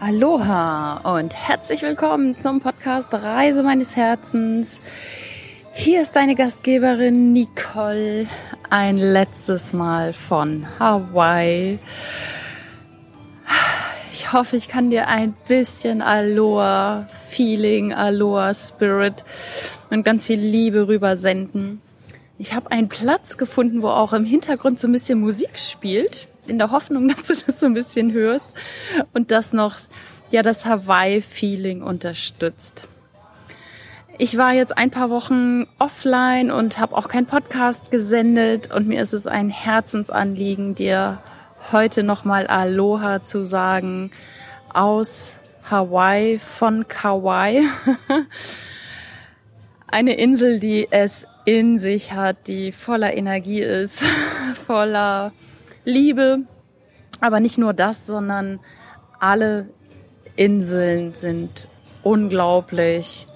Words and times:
Aloha 0.00 1.18
und 1.18 1.34
herzlich 1.34 1.82
willkommen 1.82 2.38
zum 2.40 2.60
Podcast 2.60 3.12
Reise 3.12 3.62
meines 3.62 3.96
Herzens. 3.96 4.80
Hier 5.72 6.02
ist 6.02 6.16
deine 6.16 6.34
Gastgeberin 6.34 7.32
Nicole 7.32 8.26
ein 8.70 8.98
letztes 8.98 9.72
Mal 9.72 10.12
von 10.12 10.66
Hawaii. 10.78 11.78
Ich 14.12 14.32
hoffe, 14.32 14.56
ich 14.56 14.68
kann 14.68 14.90
dir 14.90 15.06
ein 15.08 15.34
bisschen 15.46 16.02
Aloha 16.02 17.06
Feeling, 17.30 17.92
Aloha 17.92 18.52
Spirit 18.52 19.24
und 19.90 20.04
ganz 20.04 20.26
viel 20.26 20.40
Liebe 20.40 20.88
rübersenden. 20.88 21.80
Ich 22.36 22.52
habe 22.52 22.70
einen 22.72 22.88
Platz 22.88 23.36
gefunden, 23.36 23.80
wo 23.80 23.88
auch 23.88 24.12
im 24.12 24.24
Hintergrund 24.24 24.80
so 24.80 24.88
ein 24.88 24.92
bisschen 24.92 25.20
Musik 25.20 25.58
spielt 25.58 26.28
in 26.46 26.58
der 26.58 26.70
Hoffnung, 26.70 27.08
dass 27.14 27.24
du 27.24 27.34
das 27.34 27.60
so 27.60 27.66
ein 27.66 27.74
bisschen 27.74 28.12
hörst 28.12 28.46
und 29.12 29.30
das 29.30 29.52
noch 29.52 29.76
ja 30.30 30.42
das 30.42 30.64
Hawaii-Feeling 30.64 31.82
unterstützt. 31.82 32.88
Ich 34.16 34.38
war 34.38 34.52
jetzt 34.52 34.78
ein 34.78 34.90
paar 34.90 35.10
Wochen 35.10 35.66
offline 35.80 36.52
und 36.52 36.78
habe 36.78 36.96
auch 36.96 37.08
keinen 37.08 37.26
Podcast 37.26 37.90
gesendet 37.90 38.72
und 38.72 38.86
mir 38.86 39.02
ist 39.02 39.12
es 39.12 39.26
ein 39.26 39.50
Herzensanliegen, 39.50 40.76
dir 40.76 41.18
heute 41.72 42.04
nochmal 42.04 42.46
Aloha 42.46 43.24
zu 43.24 43.44
sagen 43.44 44.10
aus 44.72 45.36
Hawaii 45.68 46.38
von 46.38 46.86
Kauai. 46.86 47.62
Eine 49.86 50.14
Insel, 50.14 50.60
die 50.60 50.88
es 50.90 51.26
in 51.44 51.78
sich 51.78 52.12
hat, 52.12 52.46
die 52.46 52.70
voller 52.72 53.16
Energie 53.16 53.62
ist, 53.62 54.04
voller 54.66 55.32
Liebe. 55.84 56.40
Aber 57.20 57.40
nicht 57.40 57.58
nur 57.58 57.72
das, 57.72 58.06
sondern 58.06 58.60
alle 59.20 59.68
Inseln 60.36 61.14
sind 61.14 61.68
unglaublich 62.02 63.26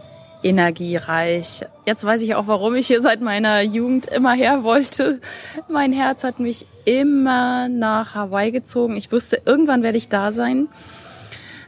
energiereich. 0.43 1.65
Jetzt 1.87 2.05
weiß 2.05 2.23
ich 2.23 2.35
auch, 2.35 2.47
warum 2.47 2.77
ich 2.77 2.87
hier 2.87 3.03
seit 3.03 3.21
meiner 3.21 3.63
Jugend 3.63 4.07
immer 4.07 4.33
her 4.33 4.63
wollte. 4.63 5.21
Mein 5.69 5.93
Herz 5.93 6.23
hat 6.25 6.39
mich 6.39 6.67
immer 6.85 7.69
nach 7.69 8.15
Hawaii 8.15 8.53
gezogen. 8.53 8.97
Ich 8.97 9.11
wusste, 9.11 9.41
irgendwann 9.45 9.83
werde 9.83 9.99
ich 9.99 10.09
da 10.09 10.33
sein. 10.33 10.69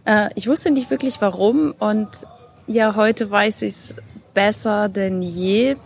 Äh, 0.04 0.30
ich 0.34 0.46
wusste 0.46 0.70
nicht 0.70 0.90
wirklich 0.90 1.20
warum 1.20 1.74
und 1.78 2.08
ja, 2.66 2.94
heute 2.94 3.30
weiß 3.30 3.62
ich 3.62 3.72
es 3.72 3.94
besser 4.34 4.88
denn 4.88 5.22
je. 5.22 5.76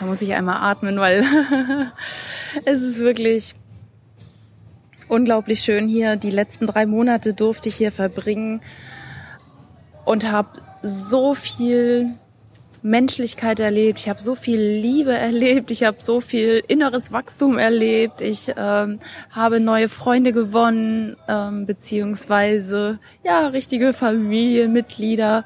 Da 0.00 0.06
muss 0.06 0.22
ich 0.22 0.32
einmal 0.34 0.70
atmen, 0.70 0.98
weil 0.98 1.24
es 2.64 2.82
ist 2.82 2.98
wirklich 2.98 3.54
unglaublich 5.08 5.60
schön 5.60 5.88
hier. 5.88 6.16
Die 6.16 6.30
letzten 6.30 6.66
drei 6.66 6.86
Monate 6.86 7.34
durfte 7.34 7.68
ich 7.68 7.76
hier 7.76 7.92
verbringen 7.92 8.60
und 10.04 10.30
habe 10.30 10.60
so 10.82 11.34
viel 11.34 12.14
Menschlichkeit 12.82 13.60
erlebt, 13.60 13.98
ich 13.98 14.08
habe 14.08 14.22
so 14.22 14.34
viel 14.34 14.60
Liebe 14.60 15.12
erlebt, 15.12 15.70
ich 15.70 15.84
habe 15.84 15.98
so 16.00 16.20
viel 16.20 16.62
inneres 16.68 17.12
Wachstum 17.12 17.58
erlebt, 17.58 18.22
ich 18.22 18.52
ähm, 18.56 19.00
habe 19.30 19.60
neue 19.60 19.88
Freunde 19.88 20.32
gewonnen, 20.32 21.16
ähm, 21.28 21.66
beziehungsweise 21.66 22.98
ja 23.24 23.48
richtige 23.48 23.92
Familienmitglieder, 23.92 25.44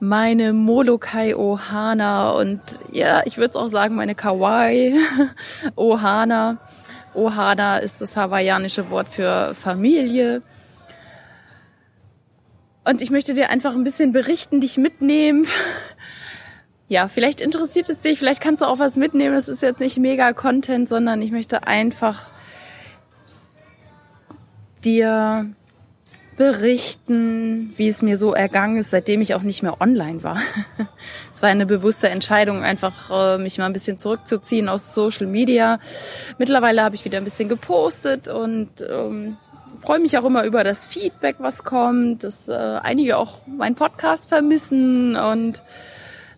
meine 0.00 0.52
Molokai 0.52 1.36
Ohana 1.36 2.32
und 2.32 2.60
ja, 2.92 3.22
ich 3.24 3.36
würde 3.36 3.58
auch 3.58 3.68
sagen 3.68 3.94
meine 3.94 4.14
Kawaii 4.14 4.94
Ohana. 5.76 6.58
Ohana 7.14 7.78
ist 7.78 8.00
das 8.00 8.16
hawaiianische 8.16 8.90
Wort 8.90 9.08
für 9.08 9.54
Familie. 9.54 10.42
Und 12.84 13.02
ich 13.02 13.10
möchte 13.10 13.34
dir 13.34 13.50
einfach 13.50 13.74
ein 13.74 13.82
bisschen 13.82 14.12
berichten, 14.12 14.60
dich 14.60 14.76
mitnehmen. 14.76 15.46
Ja, 16.88 17.08
vielleicht 17.08 17.40
interessiert 17.40 17.88
es 17.88 17.98
dich, 17.98 18.18
vielleicht 18.18 18.40
kannst 18.40 18.62
du 18.62 18.66
auch 18.66 18.78
was 18.78 18.96
mitnehmen. 18.96 19.34
Das 19.34 19.48
ist 19.48 19.62
jetzt 19.62 19.80
nicht 19.80 19.98
mega 19.98 20.32
Content, 20.32 20.88
sondern 20.88 21.20
ich 21.20 21.32
möchte 21.32 21.66
einfach 21.66 22.30
dir 24.84 25.50
berichten, 26.36 27.72
wie 27.76 27.88
es 27.88 28.02
mir 28.02 28.16
so 28.16 28.34
ergangen 28.34 28.76
ist, 28.76 28.90
seitdem 28.90 29.20
ich 29.20 29.34
auch 29.34 29.42
nicht 29.42 29.62
mehr 29.62 29.80
online 29.80 30.22
war. 30.22 30.38
es 31.32 31.42
war 31.42 31.48
eine 31.48 31.66
bewusste 31.66 32.08
Entscheidung, 32.08 32.62
einfach 32.62 33.10
äh, 33.10 33.38
mich 33.38 33.58
mal 33.58 33.66
ein 33.66 33.72
bisschen 33.72 33.98
zurückzuziehen 33.98 34.68
aus 34.68 34.94
Social 34.94 35.26
Media. 35.26 35.80
Mittlerweile 36.38 36.84
habe 36.84 36.94
ich 36.94 37.04
wieder 37.04 37.18
ein 37.18 37.24
bisschen 37.24 37.48
gepostet 37.48 38.28
und 38.28 38.68
ähm, 38.82 39.38
freue 39.80 39.98
mich 39.98 40.18
auch 40.18 40.24
immer 40.24 40.44
über 40.44 40.62
das 40.62 40.86
Feedback, 40.86 41.36
was 41.38 41.64
kommt, 41.64 42.22
dass 42.22 42.48
äh, 42.48 42.52
einige 42.52 43.16
auch 43.16 43.40
meinen 43.46 43.74
Podcast 43.74 44.28
vermissen 44.28 45.16
und 45.16 45.62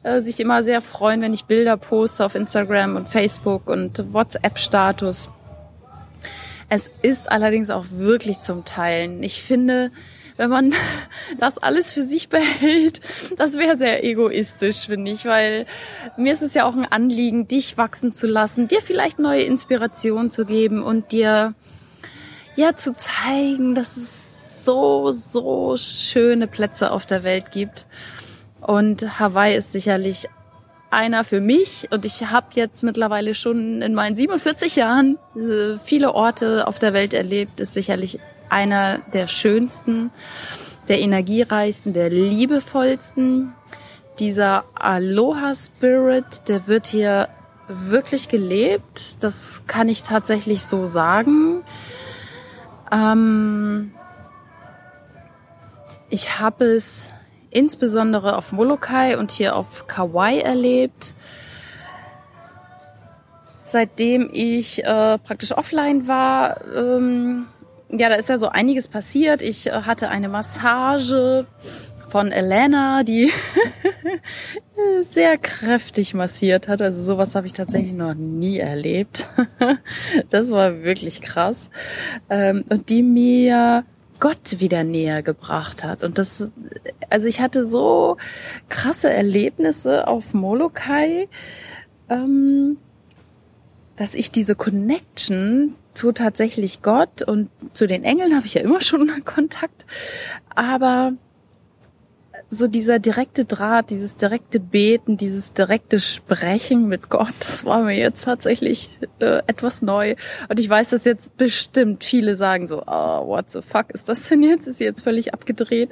äh, 0.09 0.21
sich 0.21 0.41
immer 0.41 0.63
sehr 0.63 0.81
freuen, 0.81 1.21
wenn 1.21 1.35
ich 1.35 1.45
Bilder 1.45 1.77
poste 1.77 2.25
auf 2.25 2.35
Instagram 2.35 2.97
und 2.97 3.09
Facebook 3.09 3.69
und 3.69 4.13
WhatsApp-Status. 4.13 5.29
Es 6.69 6.91
ist 7.03 7.31
allerdings 7.31 7.71
auch 7.71 7.87
wirklich 7.91 8.41
zum 8.41 8.65
Teilen. 8.65 9.23
Ich 9.23 9.43
finde, 9.43 9.91
wenn 10.37 10.51
man 10.51 10.75
das 11.39 11.59
alles 11.59 11.93
für 11.93 12.03
sich 12.03 12.29
behält, 12.29 13.01
das 13.37 13.57
wäre 13.57 13.77
sehr 13.77 14.05
egoistisch, 14.05 14.87
finde 14.87 15.11
ich, 15.11 15.25
weil 15.25 15.67
mir 16.17 16.33
ist 16.33 16.43
es 16.43 16.55
ja 16.55 16.65
auch 16.65 16.75
ein 16.75 16.91
Anliegen, 16.91 17.49
dich 17.49 17.77
wachsen 17.77 18.15
zu 18.15 18.27
lassen, 18.27 18.69
dir 18.69 18.81
vielleicht 18.81 19.19
neue 19.19 19.43
Inspirationen 19.43 20.31
zu 20.31 20.47
geben 20.47 20.83
und 20.83 21.13
dir 21.13 21.55
ja 22.57 22.75
zu 22.75 22.95
zeigen, 22.95 23.75
dass 23.75 23.97
es 23.97 24.65
so, 24.65 25.11
so 25.11 25.77
schöne 25.77 26.47
Plätze 26.47 26.91
auf 26.91 27.07
der 27.07 27.23
Welt 27.23 27.53
gibt. 27.53 27.87
Und 28.61 29.21
Hawaii 29.21 29.57
ist 29.57 29.73
sicherlich 29.73 30.29
einer 30.91 31.25
für 31.25 31.41
mich 31.41 31.89
und 31.91 32.05
ich 32.05 32.31
habe 32.31 32.47
jetzt 32.55 32.83
mittlerweile 32.83 33.35
schon 33.35 33.83
in 33.83 33.95
meinen 33.95 34.17
47 34.17 34.77
Jahren 34.77 35.19
äh, 35.37 35.79
viele 35.85 36.15
Orte 36.15 36.67
auf 36.67 36.79
der 36.79 36.95
Welt 36.95 37.13
erlebt, 37.13 37.61
ist 37.61 37.75
sicherlich 37.75 38.19
einer 38.49 38.99
der 39.13 39.29
schönsten, 39.29 40.11
der 40.89 41.01
energiereichsten, 41.01 41.93
der 41.93 42.09
liebevollsten. 42.09 43.53
Dieser 44.19 44.65
Aloha 44.75 45.55
Spirit, 45.55 46.49
der 46.49 46.67
wird 46.67 46.87
hier 46.87 47.29
wirklich 47.69 48.29
gelebt. 48.29 49.23
Das 49.23 49.63
kann 49.67 49.89
ich 49.89 50.03
tatsächlich 50.03 50.65
so 50.65 50.87
sagen. 50.87 51.63
Ähm, 52.91 53.93
ich 56.09 56.41
habe 56.41 56.65
es 56.65 57.11
insbesondere 57.59 58.37
auf 58.37 58.53
Molokai 58.53 59.19
und 59.19 59.33
hier 59.33 59.57
auf 59.57 59.89
Kauai 59.89 60.39
erlebt. 60.39 61.13
Seitdem 63.65 64.31
ich 64.33 64.85
äh, 64.85 65.19
praktisch 65.19 65.53
offline 65.53 66.07
war, 66.07 66.61
ähm, 66.75 67.47
ja, 67.91 68.09
da 68.09 68.15
ist 68.15 68.29
ja 68.29 68.37
so 68.39 68.49
einiges 68.49 68.87
passiert. 68.87 69.43
Ich 69.43 69.67
äh, 69.67 69.73
hatte 69.73 70.09
eine 70.09 70.29
Massage 70.29 71.47
von 72.09 72.31
Elena, 72.31 73.03
die 73.03 73.31
sehr 75.03 75.37
kräftig 75.37 76.15
massiert 76.15 76.69
hat. 76.69 76.81
Also 76.81 77.03
sowas 77.03 77.35
habe 77.35 77.47
ich 77.47 77.53
tatsächlich 77.53 77.93
noch 77.93 78.15
nie 78.15 78.59
erlebt. 78.59 79.29
das 80.31 80.53
war 80.53 80.85
wirklich 80.85 81.21
krass. 81.21 81.71
Ähm, 82.31 82.65
und 82.69 82.89
die 82.89 83.03
mir 83.03 83.85
Gott 84.21 84.61
wieder 84.61 84.85
näher 84.85 85.23
gebracht 85.23 85.85
hat. 85.85 86.03
Und 86.03 86.19
das, 86.19 86.49
also 87.11 87.27
ich 87.27 87.41
hatte 87.41 87.67
so 87.67 88.17
krasse 88.69 89.11
Erlebnisse 89.11 90.07
auf 90.07 90.35
Molokai, 90.35 91.29
ähm, 92.09 92.79
dass 93.97 94.15
ich 94.15 94.31
diese 94.31 94.55
Connection 94.55 95.75
zu 95.95 96.13
tatsächlich 96.13 96.83
Gott 96.83 97.23
und 97.23 97.51
zu 97.73 97.87
den 97.87 98.05
Engeln 98.05 98.37
habe 98.37 98.47
ich 98.47 98.55
ja 98.55 98.61
immer 98.63 98.81
schon 98.81 99.11
Kontakt, 99.25 99.85
aber 100.55 101.13
so 102.51 102.67
dieser 102.67 102.99
direkte 102.99 103.45
Draht, 103.45 103.91
dieses 103.91 104.17
direkte 104.17 104.59
Beten, 104.59 105.17
dieses 105.19 105.53
direkte 105.53 106.01
Sprechen 106.01 106.89
mit 106.89 107.11
Gott, 107.11 107.35
das 107.41 107.65
war 107.65 107.83
mir 107.83 107.97
jetzt 107.97 108.25
tatsächlich 108.25 108.91
äh, 109.19 109.43
etwas 109.47 109.83
neu. 109.83 110.15
Und 110.49 110.59
ich 110.59 110.69
weiß, 110.69 110.91
dass 110.91 111.05
jetzt 111.05 111.37
bestimmt 111.37 112.05
viele 112.05 112.37
sagen 112.37 112.67
so, 112.67 112.83
oh, 112.87 113.27
what 113.27 113.51
the 113.51 113.61
fuck 113.61 113.91
ist 113.91 114.09
das 114.09 114.29
denn 114.29 114.43
jetzt? 114.43 114.67
Ist 114.67 114.79
sie 114.79 114.85
jetzt 114.85 115.03
völlig 115.03 115.35
abgedreht? 115.35 115.91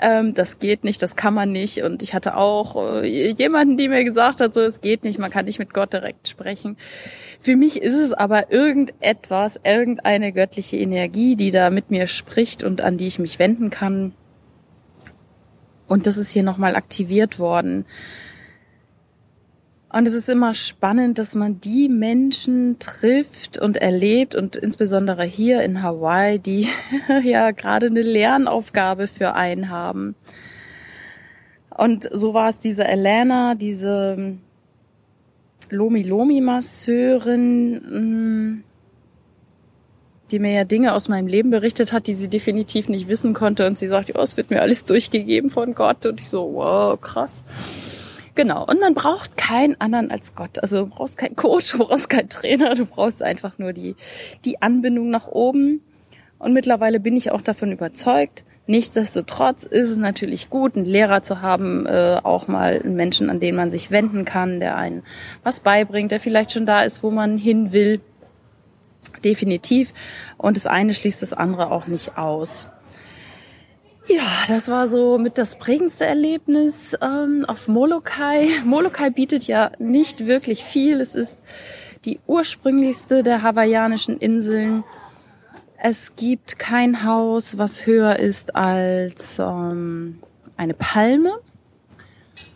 Ähm, 0.00 0.34
das 0.34 0.58
geht 0.58 0.84
nicht, 0.84 1.00
das 1.00 1.16
kann 1.16 1.32
man 1.32 1.50
nicht. 1.50 1.82
Und 1.82 2.02
ich 2.02 2.12
hatte 2.12 2.36
auch 2.36 3.02
äh, 3.02 3.30
jemanden, 3.30 3.78
die 3.78 3.88
mir 3.88 4.04
gesagt 4.04 4.42
hat, 4.42 4.52
so, 4.52 4.60
es 4.60 4.82
geht 4.82 5.02
nicht, 5.02 5.18
man 5.18 5.30
kann 5.30 5.46
nicht 5.46 5.58
mit 5.58 5.72
Gott 5.72 5.94
direkt 5.94 6.28
sprechen. 6.28 6.76
Für 7.40 7.56
mich 7.56 7.80
ist 7.80 7.96
es 7.96 8.12
aber 8.12 8.52
irgendetwas, 8.52 9.58
irgendeine 9.64 10.32
göttliche 10.32 10.76
Energie, 10.76 11.36
die 11.36 11.50
da 11.50 11.70
mit 11.70 11.90
mir 11.90 12.06
spricht 12.06 12.62
und 12.62 12.82
an 12.82 12.98
die 12.98 13.06
ich 13.06 13.18
mich 13.18 13.38
wenden 13.38 13.70
kann 13.70 14.12
und 15.94 16.08
das 16.08 16.16
ist 16.16 16.30
hier 16.30 16.42
nochmal 16.42 16.74
aktiviert 16.74 17.38
worden. 17.38 17.84
Und 19.88 20.08
es 20.08 20.12
ist 20.12 20.28
immer 20.28 20.52
spannend, 20.52 21.20
dass 21.20 21.36
man 21.36 21.60
die 21.60 21.88
Menschen 21.88 22.80
trifft 22.80 23.58
und 23.58 23.76
erlebt 23.76 24.34
und 24.34 24.56
insbesondere 24.56 25.22
hier 25.22 25.62
in 25.62 25.84
Hawaii, 25.84 26.40
die 26.40 26.66
ja 27.22 27.52
gerade 27.52 27.86
eine 27.86 28.02
Lernaufgabe 28.02 29.06
für 29.06 29.34
einen 29.36 29.70
haben. 29.70 30.16
Und 31.70 32.08
so 32.10 32.34
war 32.34 32.48
es 32.48 32.58
diese 32.58 32.84
Elena, 32.88 33.54
diese 33.54 34.34
Lomi 35.70 36.02
Lomi 36.02 36.40
Masseurin, 36.40 37.74
mm, 37.76 38.64
die 40.30 40.38
mir 40.38 40.52
ja 40.52 40.64
Dinge 40.64 40.94
aus 40.94 41.08
meinem 41.08 41.26
Leben 41.26 41.50
berichtet 41.50 41.92
hat, 41.92 42.06
die 42.06 42.14
sie 42.14 42.28
definitiv 42.28 42.88
nicht 42.88 43.08
wissen 43.08 43.34
konnte. 43.34 43.66
Und 43.66 43.78
sie 43.78 43.88
sagt, 43.88 44.08
ja, 44.08 44.20
es 44.20 44.36
wird 44.36 44.50
mir 44.50 44.62
alles 44.62 44.84
durchgegeben 44.84 45.50
von 45.50 45.74
Gott. 45.74 46.06
Und 46.06 46.20
ich 46.20 46.28
so, 46.28 46.54
wow, 46.54 47.00
krass. 47.00 47.42
Genau. 48.34 48.64
Und 48.66 48.80
man 48.80 48.94
braucht 48.94 49.36
keinen 49.36 49.80
anderen 49.80 50.10
als 50.10 50.34
Gott. 50.34 50.58
Also 50.60 50.84
du 50.84 50.86
brauchst 50.86 51.18
keinen 51.18 51.36
Coach, 51.36 51.72
du 51.72 51.78
brauchst 51.78 52.10
keinen 52.10 52.28
Trainer, 52.28 52.74
du 52.74 52.86
brauchst 52.86 53.22
einfach 53.22 53.58
nur 53.58 53.72
die, 53.72 53.96
die 54.44 54.60
Anbindung 54.60 55.10
nach 55.10 55.28
oben. 55.28 55.82
Und 56.38 56.52
mittlerweile 56.52 57.00
bin 57.00 57.16
ich 57.16 57.30
auch 57.30 57.40
davon 57.40 57.70
überzeugt. 57.70 58.44
Nichtsdestotrotz 58.66 59.64
ist 59.64 59.90
es 59.90 59.96
natürlich 59.96 60.48
gut, 60.48 60.74
einen 60.74 60.86
Lehrer 60.86 61.22
zu 61.22 61.42
haben, 61.42 61.84
äh, 61.86 62.18
auch 62.22 62.48
mal 62.48 62.80
einen 62.82 62.96
Menschen, 62.96 63.28
an 63.28 63.38
den 63.38 63.54
man 63.54 63.70
sich 63.70 63.90
wenden 63.90 64.24
kann, 64.24 64.58
der 64.58 64.76
einen 64.76 65.02
was 65.42 65.60
beibringt, 65.60 66.10
der 66.10 66.18
vielleicht 66.18 66.52
schon 66.52 66.64
da 66.64 66.82
ist, 66.82 67.02
wo 67.02 67.10
man 67.10 67.36
hin 67.36 67.72
will. 67.72 68.00
Definitiv. 69.24 69.92
Und 70.36 70.56
das 70.56 70.66
eine 70.66 70.94
schließt 70.94 71.22
das 71.22 71.32
andere 71.32 71.70
auch 71.72 71.86
nicht 71.86 72.16
aus. 72.18 72.68
Ja, 74.06 74.22
das 74.48 74.68
war 74.68 74.86
so 74.86 75.16
mit 75.16 75.38
das 75.38 75.58
prägendste 75.58 76.04
Erlebnis 76.04 76.94
ähm, 77.00 77.46
auf 77.48 77.68
Molokai. 77.68 78.48
Molokai 78.64 79.08
bietet 79.10 79.44
ja 79.44 79.72
nicht 79.78 80.26
wirklich 80.26 80.62
viel. 80.62 81.00
Es 81.00 81.14
ist 81.14 81.36
die 82.04 82.20
ursprünglichste 82.26 83.22
der 83.22 83.42
hawaiianischen 83.42 84.18
Inseln. 84.18 84.84
Es 85.78 86.16
gibt 86.16 86.58
kein 86.58 87.04
Haus, 87.04 87.56
was 87.56 87.86
höher 87.86 88.16
ist 88.18 88.54
als 88.54 89.38
ähm, 89.38 90.20
eine 90.56 90.74
Palme. 90.74 91.32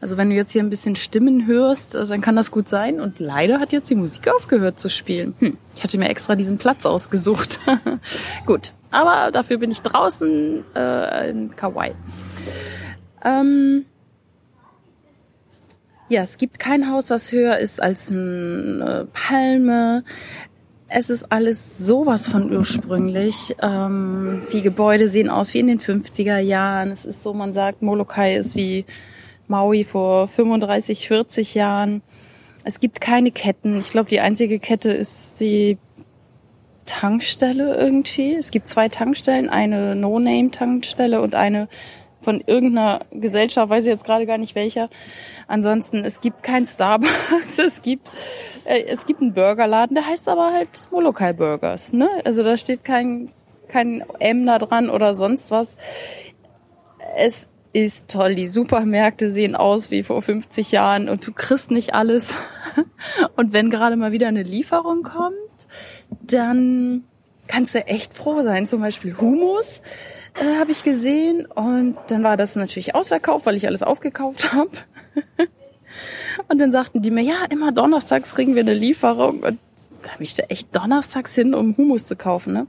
Also 0.01 0.17
wenn 0.17 0.31
du 0.31 0.37
jetzt 0.37 0.53
hier 0.53 0.63
ein 0.63 0.71
bisschen 0.71 0.97
Stimmen 0.97 1.47
hörst, 1.47 1.95
äh, 1.95 2.07
dann 2.07 2.21
kann 2.21 2.37
das 2.37 2.51
gut 2.51 2.69
sein. 2.69 3.01
Und 3.01 3.19
leider 3.19 3.61
hat 3.61 3.73
jetzt 3.73 3.91
die 3.91 3.95
Musik 3.95 4.29
aufgehört 4.29 4.79
zu 4.79 4.89
spielen. 4.89 5.35
Hm, 5.39 5.57
ich 5.75 5.83
hatte 5.83 5.99
mir 5.99 6.09
extra 6.09 6.37
diesen 6.37 6.59
Platz 6.59 6.87
ausgesucht. 6.87 7.59
gut, 8.47 8.73
aber 8.91 9.31
dafür 9.33 9.59
bin 9.59 9.71
ich 9.71 9.83
draußen 9.83 10.65
äh, 10.75 11.31
in 11.31 11.57
Kauai. 11.57 11.95
Ähm, 13.25 13.85
ja, 16.09 16.23
es 16.23 16.39
gibt 16.39 16.59
kein 16.59 16.91
Haus, 16.91 17.11
was 17.11 17.33
höher 17.33 17.59
ist 17.59 17.83
als 17.83 18.11
eine 18.11 19.09
Palme. 19.13 20.05
Es 20.87 21.11
ist 21.11 21.31
alles 21.31 21.77
sowas 21.77 22.29
von 22.29 22.51
ursprünglich. 22.51 23.55
Ähm, 23.61 24.43
die 24.53 24.63
Gebäude 24.63 25.09
sehen 25.09 25.29
aus 25.29 25.53
wie 25.53 25.59
in 25.59 25.67
den 25.67 25.81
50er 25.81 26.39
Jahren. 26.39 26.91
Es 26.93 27.05
ist 27.05 27.23
so, 27.23 27.35
man 27.35 27.53
sagt, 27.53 27.83
Molokai 27.83 28.37
ist 28.37 28.57
wie 28.57 28.87
Maui 29.49 29.85
vor 29.85 30.29
35, 30.29 31.09
40 31.09 31.55
Jahren. 31.55 32.03
Es 32.65 32.81
gibt 32.81 33.01
keine 33.01 33.31
Ketten. 33.31 33.79
Ich 33.79 33.91
glaube, 33.91 34.09
die 34.09 34.21
einzige 34.21 34.59
Kette 34.59 34.91
ist 34.91 35.41
die 35.41 35.79
Tankstelle 36.85 37.77
irgendwie. 37.77 38.35
Es 38.35 38.51
gibt 38.51 38.69
zwei 38.69 38.89
Tankstellen, 38.89 39.49
eine 39.49 39.95
No-Name-Tankstelle 39.95 41.21
und 41.21 41.35
eine 41.35 41.69
von 42.21 42.43
irgendeiner 42.47 43.01
Gesellschaft, 43.13 43.71
weiß 43.71 43.85
ich 43.87 43.91
jetzt 43.91 44.05
gerade 44.05 44.27
gar 44.27 44.39
nicht 44.39 44.55
welcher. 44.55 44.91
Ansonsten, 45.47 46.05
es 46.05 46.21
gibt 46.21 46.43
kein 46.43 46.67
Starbucks, 46.67 47.59
es 47.59 47.83
gibt, 47.83 48.11
äh, 48.65 48.83
es 48.85 49.07
gibt 49.07 49.23
einen 49.23 49.35
Burgerladen, 49.35 49.95
der 49.95 50.07
heißt 50.07 50.29
aber 50.29 50.53
halt 50.53 50.89
Molokai 50.91 51.33
Burgers, 51.33 51.93
ne? 51.93 52.09
Also 52.25 52.43
da 52.43 52.57
steht 52.57 52.85
kein, 52.85 53.31
kein 53.69 54.05
M 54.19 54.45
da 54.47 54.59
dran 54.59 54.91
oder 54.91 55.15
sonst 55.15 55.51
was. 55.51 55.77
Es 57.17 57.49
ist 57.85 58.09
toll. 58.09 58.35
Die 58.35 58.49
Supermärkte 58.49 59.31
sehen 59.31 59.55
aus 59.55 59.91
wie 59.91 60.03
vor 60.03 60.23
50 60.23 60.73
Jahren 60.73 61.09
und 61.09 61.27
du 61.27 61.33
kriegst 61.33 61.71
nicht 61.71 61.95
alles. 61.95 62.35
Und 63.37 63.53
wenn 63.53 63.71
gerade 63.71 63.97
mal 63.97 64.13
wieder 64.13 64.29
eine 64.29 64.43
Lieferung 64.43 65.03
kommt, 65.03 65.35
dann 66.23 67.05
kannst 67.47 67.75
du 67.75 67.87
echt 67.87 68.15
froh 68.15 68.43
sein. 68.43 68.69
Zum 68.69 68.81
Beispiel 68.81 69.17
Humus 69.17 69.81
äh, 70.35 70.59
habe 70.59 70.71
ich 70.71 70.85
gesehen 70.85 71.47
und 71.47 71.97
dann 72.09 72.23
war 72.23 72.37
das 72.37 72.55
natürlich 72.55 72.95
ausverkauft, 72.95 73.47
weil 73.47 73.57
ich 73.57 73.67
alles 73.67 73.83
aufgekauft 73.83 74.53
habe. 74.53 74.71
und 76.49 76.61
dann 76.61 76.71
sagten 76.71 77.03
die 77.03 77.11
mir, 77.11 77.23
ja, 77.23 77.45
immer 77.51 77.73
donnerstags 77.73 78.35
kriegen 78.35 78.55
wir 78.55 78.63
eine 78.63 78.75
Lieferung 78.75 79.41
und 79.41 79.59
da 80.03 80.13
habe 80.13 80.23
ich 80.23 80.35
da 80.35 80.45
echt 80.45 80.75
donnerstags 80.77 81.35
hin, 81.35 81.55
um 81.55 81.77
Humus 81.77 82.07
zu 82.07 82.15
kaufen. 82.15 82.53
Ne? 82.53 82.67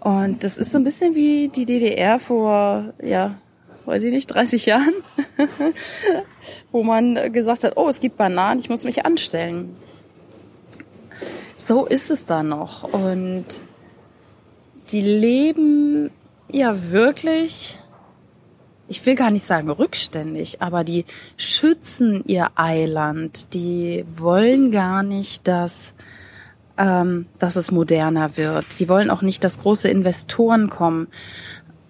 Und 0.00 0.42
das 0.42 0.58
ist 0.58 0.72
so 0.72 0.78
ein 0.78 0.84
bisschen 0.84 1.14
wie 1.14 1.48
die 1.48 1.66
DDR 1.66 2.18
vor, 2.18 2.94
ja, 3.02 3.36
weiß 3.86 4.02
ich 4.04 4.12
nicht, 4.12 4.26
30 4.26 4.66
Jahren, 4.66 4.94
wo 6.72 6.82
man 6.82 7.32
gesagt 7.32 7.64
hat, 7.64 7.74
oh, 7.76 7.88
es 7.88 8.00
gibt 8.00 8.16
Bananen, 8.16 8.60
ich 8.60 8.68
muss 8.68 8.84
mich 8.84 9.06
anstellen. 9.06 9.74
So 11.56 11.86
ist 11.86 12.10
es 12.10 12.26
da 12.26 12.42
noch. 12.42 12.84
Und 12.84 13.46
die 14.90 15.00
leben 15.00 16.10
ja 16.50 16.90
wirklich, 16.90 17.78
ich 18.88 19.04
will 19.06 19.16
gar 19.16 19.30
nicht 19.30 19.44
sagen 19.44 19.70
rückständig, 19.70 20.62
aber 20.62 20.84
die 20.84 21.06
schützen 21.36 22.22
ihr 22.26 22.50
Eiland. 22.56 23.54
Die 23.54 24.04
wollen 24.16 24.70
gar 24.70 25.02
nicht, 25.02 25.48
dass, 25.48 25.94
ähm, 26.76 27.26
dass 27.38 27.56
es 27.56 27.70
moderner 27.72 28.36
wird. 28.36 28.66
Die 28.78 28.88
wollen 28.88 29.10
auch 29.10 29.22
nicht, 29.22 29.42
dass 29.42 29.58
große 29.58 29.88
Investoren 29.88 30.70
kommen. 30.70 31.08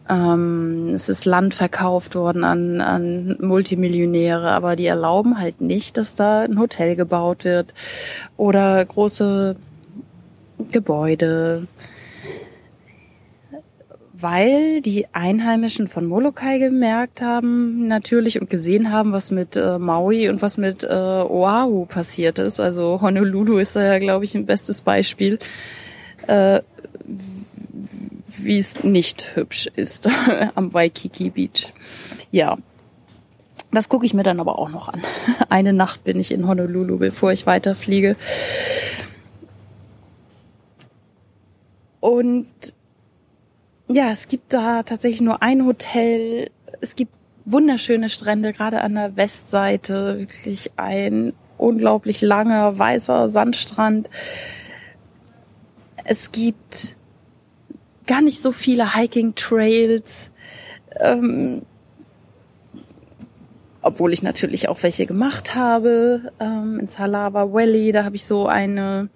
Ähm, 0.09 0.93
es 0.95 1.09
ist 1.09 1.25
Land 1.25 1.55
verkauft 1.55 2.15
worden 2.15 2.45
an, 2.45 2.81
an 2.81 3.37
Multimillionäre, 3.41 4.51
aber 4.51 4.77
die 4.77 4.87
erlauben 4.87 5.39
halt 5.39 5.61
nicht, 5.61 5.97
dass 5.97 6.15
da 6.15 6.43
ein 6.43 6.61
Hotel 6.61 6.95
gebaut 6.95 7.45
wird 7.45 7.75
oder 8.37 8.85
große 8.85 9.57
Gebäude. 10.71 11.67
Weil 14.19 14.81
die 14.81 15.07
Einheimischen 15.13 15.89
von 15.89 16.07
Molokai 16.07 16.59
gemerkt 16.59 17.21
haben, 17.21 17.87
natürlich 17.87 18.41
und 18.41 18.49
gesehen 18.49 18.91
haben, 18.91 19.13
was 19.13 19.31
mit 19.31 19.57
äh, 19.57 19.79
Maui 19.79 20.31
und 20.31 20.41
was 20.41 20.57
mit 20.57 20.85
äh, 20.85 20.87
Oahu 20.89 21.85
passiert 21.85 22.39
ist. 22.39 22.59
Also 22.59 23.01
Honolulu 23.03 23.59
ist 23.59 23.77
da 23.77 23.83
ja, 23.83 23.99
glaube 23.99 24.25
ich, 24.25 24.35
ein 24.35 24.47
bestes 24.47 24.81
Beispiel. 24.81 25.39
Äh, 26.29 26.61
wie 28.47 28.59
es 28.59 28.85
nicht 28.85 29.37
hübsch 29.37 29.69
ist 29.77 30.09
am 30.55 30.73
Waikiki 30.73 31.31
Beach. 31.31 31.73
Ja, 32.31 32.57
das 33.73 33.89
gucke 33.89 34.07
ich 34.07 34.15
mir 34.15 34.23
dann 34.23 34.41
aber 34.41 34.59
auch 34.59 34.69
noch 34.71 34.89
an. 34.89 35.03
Eine 35.49 35.73
Nacht 35.73 36.05
bin 36.05 36.19
ich 36.19 36.33
in 36.33 36.47
Honolulu, 36.47 36.99
bevor 36.99 37.33
ich 37.33 37.47
weiterfliege. 37.47 38.17
Und 42.01 42.47
ja, 43.89 44.11
es 44.11 44.29
gibt 44.29 44.53
da 44.53 44.83
tatsächlich 44.83 45.21
nur 45.21 45.43
ein 45.43 45.67
Hotel. 45.67 46.51
Es 46.81 46.97
gibt 46.97 47.13
wunderschöne 47.45 48.09
Strände, 48.09 48.53
gerade 48.53 48.81
an 48.81 48.95
der 48.95 49.17
Westseite. 49.17 50.21
Wirklich 50.21 50.73
ein 50.77 51.33
unglaublich 51.59 52.21
langer, 52.21 52.79
weißer 52.79 53.29
Sandstrand. 53.29 54.09
Es 56.05 56.33
gibt 56.33 56.97
gar 58.07 58.23
nicht 58.23 58.41
so 58.41 58.53
viele 58.53 58.95
Hiking-Trails. 58.95 60.31
Ähm, 60.99 61.63
obwohl 63.83 64.13
ich 64.13 64.23
natürlich 64.23 64.69
auch 64.69 64.83
welche 64.83 65.07
gemacht 65.07 65.55
habe. 65.55 66.33
Ähm, 66.41 66.81
ins 66.81 66.99
Halawa 66.99 67.53
Valley, 67.53 67.93
da 67.93 68.05
habe 68.05 68.17
ich 68.17 68.25
so 68.25 68.47
eine 68.47 69.09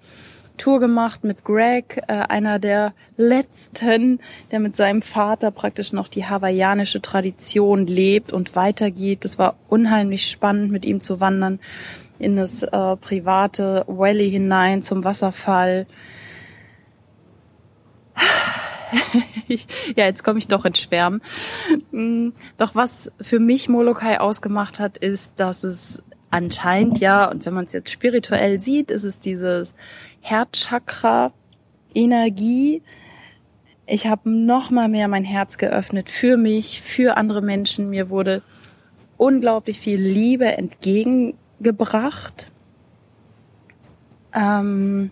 Tour 0.57 0.79
gemacht 0.79 1.23
mit 1.23 1.43
Greg, 1.43 2.03
äh, 2.07 2.13
einer 2.13 2.59
der 2.59 2.93
letzten, 3.17 4.19
der 4.51 4.59
mit 4.59 4.75
seinem 4.77 5.01
Vater 5.01 5.51
praktisch 5.51 5.91
noch 5.91 6.07
die 6.07 6.25
hawaiianische 6.25 7.01
Tradition 7.01 7.87
lebt 7.87 8.31
und 8.31 8.55
weitergibt. 8.55 9.25
Es 9.25 9.37
war 9.37 9.55
unheimlich 9.67 10.29
spannend, 10.29 10.71
mit 10.71 10.85
ihm 10.85 11.01
zu 11.01 11.19
wandern 11.19 11.59
in 12.19 12.35
das 12.35 12.63
äh, 12.63 12.95
private 12.97 13.83
Valley 13.87 14.29
hinein 14.29 14.83
zum 14.83 15.03
Wasserfall. 15.03 15.87
ja, 19.95 20.05
jetzt 20.05 20.23
komme 20.23 20.39
ich 20.39 20.47
doch 20.47 20.65
ins 20.65 20.79
Schwärmen. 20.79 21.21
Mm, 21.91 22.29
doch 22.57 22.75
was 22.75 23.11
für 23.21 23.39
mich 23.39 23.69
Molokai 23.69 24.19
ausgemacht 24.19 24.79
hat, 24.79 24.97
ist, 24.97 25.33
dass 25.35 25.63
es 25.63 26.01
anscheinend 26.29 26.99
ja, 26.99 27.29
und 27.29 27.45
wenn 27.45 27.53
man 27.53 27.65
es 27.65 27.73
jetzt 27.73 27.89
spirituell 27.89 28.59
sieht, 28.59 28.91
ist 28.91 29.03
es 29.03 29.19
dieses 29.19 29.73
Herzchakra, 30.21 31.33
Energie. 31.93 32.81
Ich 33.85 34.07
habe 34.07 34.29
noch 34.29 34.71
mal 34.71 34.87
mehr 34.87 35.09
mein 35.09 35.25
Herz 35.25 35.57
geöffnet 35.57 36.09
für 36.09 36.37
mich, 36.37 36.81
für 36.81 37.17
andere 37.17 37.41
Menschen. 37.41 37.89
Mir 37.89 38.09
wurde 38.09 38.41
unglaublich 39.17 39.79
viel 39.79 39.99
Liebe 39.99 40.45
entgegengebracht. 40.45 42.49
ähm, 44.33 45.11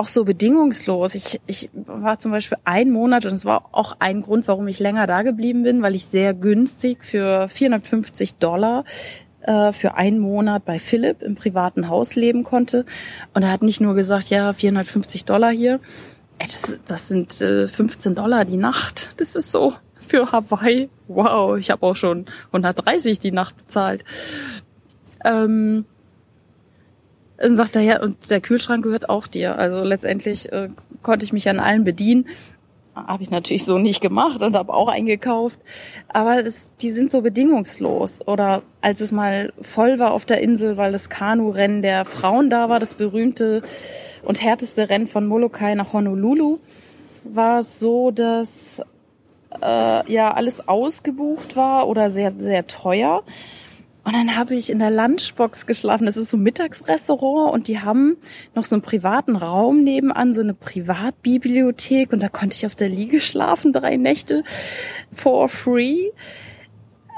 auch 0.00 0.08
so 0.08 0.24
bedingungslos. 0.24 1.14
Ich, 1.14 1.40
ich 1.46 1.68
war 1.74 2.18
zum 2.18 2.32
Beispiel 2.32 2.56
ein 2.64 2.90
Monat 2.90 3.26
und 3.26 3.34
es 3.34 3.44
war 3.44 3.68
auch 3.72 3.96
ein 3.98 4.22
Grund, 4.22 4.48
warum 4.48 4.66
ich 4.66 4.78
länger 4.78 5.06
da 5.06 5.20
geblieben 5.20 5.62
bin, 5.62 5.82
weil 5.82 5.94
ich 5.94 6.06
sehr 6.06 6.32
günstig 6.32 7.04
für 7.04 7.50
450 7.50 8.36
Dollar 8.36 8.84
äh, 9.42 9.74
für 9.74 9.94
einen 9.96 10.18
Monat 10.18 10.64
bei 10.64 10.78
Philipp 10.78 11.20
im 11.20 11.34
privaten 11.34 11.88
Haus 11.88 12.14
leben 12.14 12.44
konnte. 12.44 12.86
Und 13.34 13.42
er 13.42 13.52
hat 13.52 13.62
nicht 13.62 13.82
nur 13.82 13.94
gesagt, 13.94 14.30
ja, 14.30 14.54
450 14.54 15.26
Dollar 15.26 15.50
hier. 15.50 15.80
Das, 16.38 16.78
das 16.86 17.08
sind 17.08 17.38
äh, 17.42 17.68
15 17.68 18.14
Dollar 18.14 18.46
die 18.46 18.56
Nacht. 18.56 19.10
Das 19.18 19.36
ist 19.36 19.50
so 19.50 19.74
für 19.98 20.32
Hawaii. 20.32 20.88
Wow, 21.08 21.58
ich 21.58 21.70
habe 21.70 21.86
auch 21.86 21.96
schon 21.96 22.24
130 22.46 23.18
die 23.18 23.32
Nacht 23.32 23.54
bezahlt. 23.58 24.02
Ähm, 25.26 25.84
dann 27.40 27.56
sagt 27.56 27.74
er, 27.74 27.82
ja, 27.82 28.02
und 28.02 28.30
der 28.30 28.40
Kühlschrank 28.40 28.84
gehört 28.84 29.08
auch 29.08 29.26
dir. 29.26 29.58
Also 29.58 29.82
letztendlich 29.82 30.52
äh, 30.52 30.68
konnte 31.02 31.24
ich 31.24 31.32
mich 31.32 31.48
an 31.48 31.58
allen 31.58 31.84
bedienen. 31.84 32.26
Habe 32.94 33.22
ich 33.22 33.30
natürlich 33.30 33.64
so 33.64 33.78
nicht 33.78 34.02
gemacht 34.02 34.42
und 34.42 34.54
habe 34.54 34.74
auch 34.74 34.88
eingekauft. 34.88 35.58
Aber 36.08 36.42
das, 36.42 36.68
die 36.82 36.90
sind 36.90 37.10
so 37.10 37.22
bedingungslos. 37.22 38.26
Oder 38.26 38.62
als 38.82 39.00
es 39.00 39.10
mal 39.10 39.54
voll 39.62 39.98
war 39.98 40.12
auf 40.12 40.26
der 40.26 40.42
Insel, 40.42 40.76
weil 40.76 40.92
das 40.92 41.08
Kanu-Rennen 41.08 41.80
der 41.80 42.04
Frauen 42.04 42.50
da 42.50 42.68
war, 42.68 42.78
das 42.78 42.94
berühmte 42.94 43.62
und 44.22 44.42
härteste 44.42 44.90
Rennen 44.90 45.06
von 45.06 45.26
Molokai 45.26 45.74
nach 45.74 45.94
Honolulu, 45.94 46.58
war 47.24 47.60
es 47.60 47.80
so, 47.80 48.10
dass 48.10 48.82
äh, 49.62 50.12
ja 50.12 50.34
alles 50.34 50.68
ausgebucht 50.68 51.56
war 51.56 51.88
oder 51.88 52.10
sehr, 52.10 52.34
sehr 52.38 52.66
teuer. 52.66 53.22
Und 54.02 54.14
dann 54.14 54.36
habe 54.36 54.54
ich 54.54 54.70
in 54.70 54.78
der 54.78 54.90
Lunchbox 54.90 55.66
geschlafen. 55.66 56.06
Das 56.06 56.16
ist 56.16 56.30
so 56.30 56.38
ein 56.38 56.42
Mittagsrestaurant 56.42 57.52
und 57.52 57.68
die 57.68 57.80
haben 57.80 58.16
noch 58.54 58.64
so 58.64 58.74
einen 58.74 58.82
privaten 58.82 59.36
Raum 59.36 59.84
nebenan, 59.84 60.32
so 60.32 60.40
eine 60.40 60.54
Privatbibliothek 60.54 62.12
und 62.12 62.22
da 62.22 62.28
konnte 62.28 62.56
ich 62.56 62.64
auf 62.64 62.74
der 62.74 62.88
Liege 62.88 63.20
schlafen, 63.20 63.72
drei 63.72 63.96
Nächte 63.96 64.42
for 65.12 65.48
free. 65.48 66.10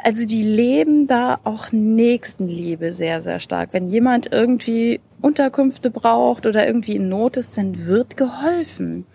Also 0.02 0.26
die 0.26 0.42
leben 0.42 1.06
da 1.06 1.38
auch 1.44 1.70
Nächstenliebe 1.70 2.92
sehr, 2.92 3.20
sehr 3.20 3.38
stark. 3.38 3.68
Wenn 3.72 3.86
jemand 3.86 4.32
irgendwie 4.32 5.00
Unterkünfte 5.20 5.92
braucht 5.92 6.46
oder 6.46 6.66
irgendwie 6.66 6.96
in 6.96 7.08
Not 7.08 7.36
ist, 7.36 7.56
dann 7.56 7.86
wird 7.86 8.16
geholfen. 8.16 9.06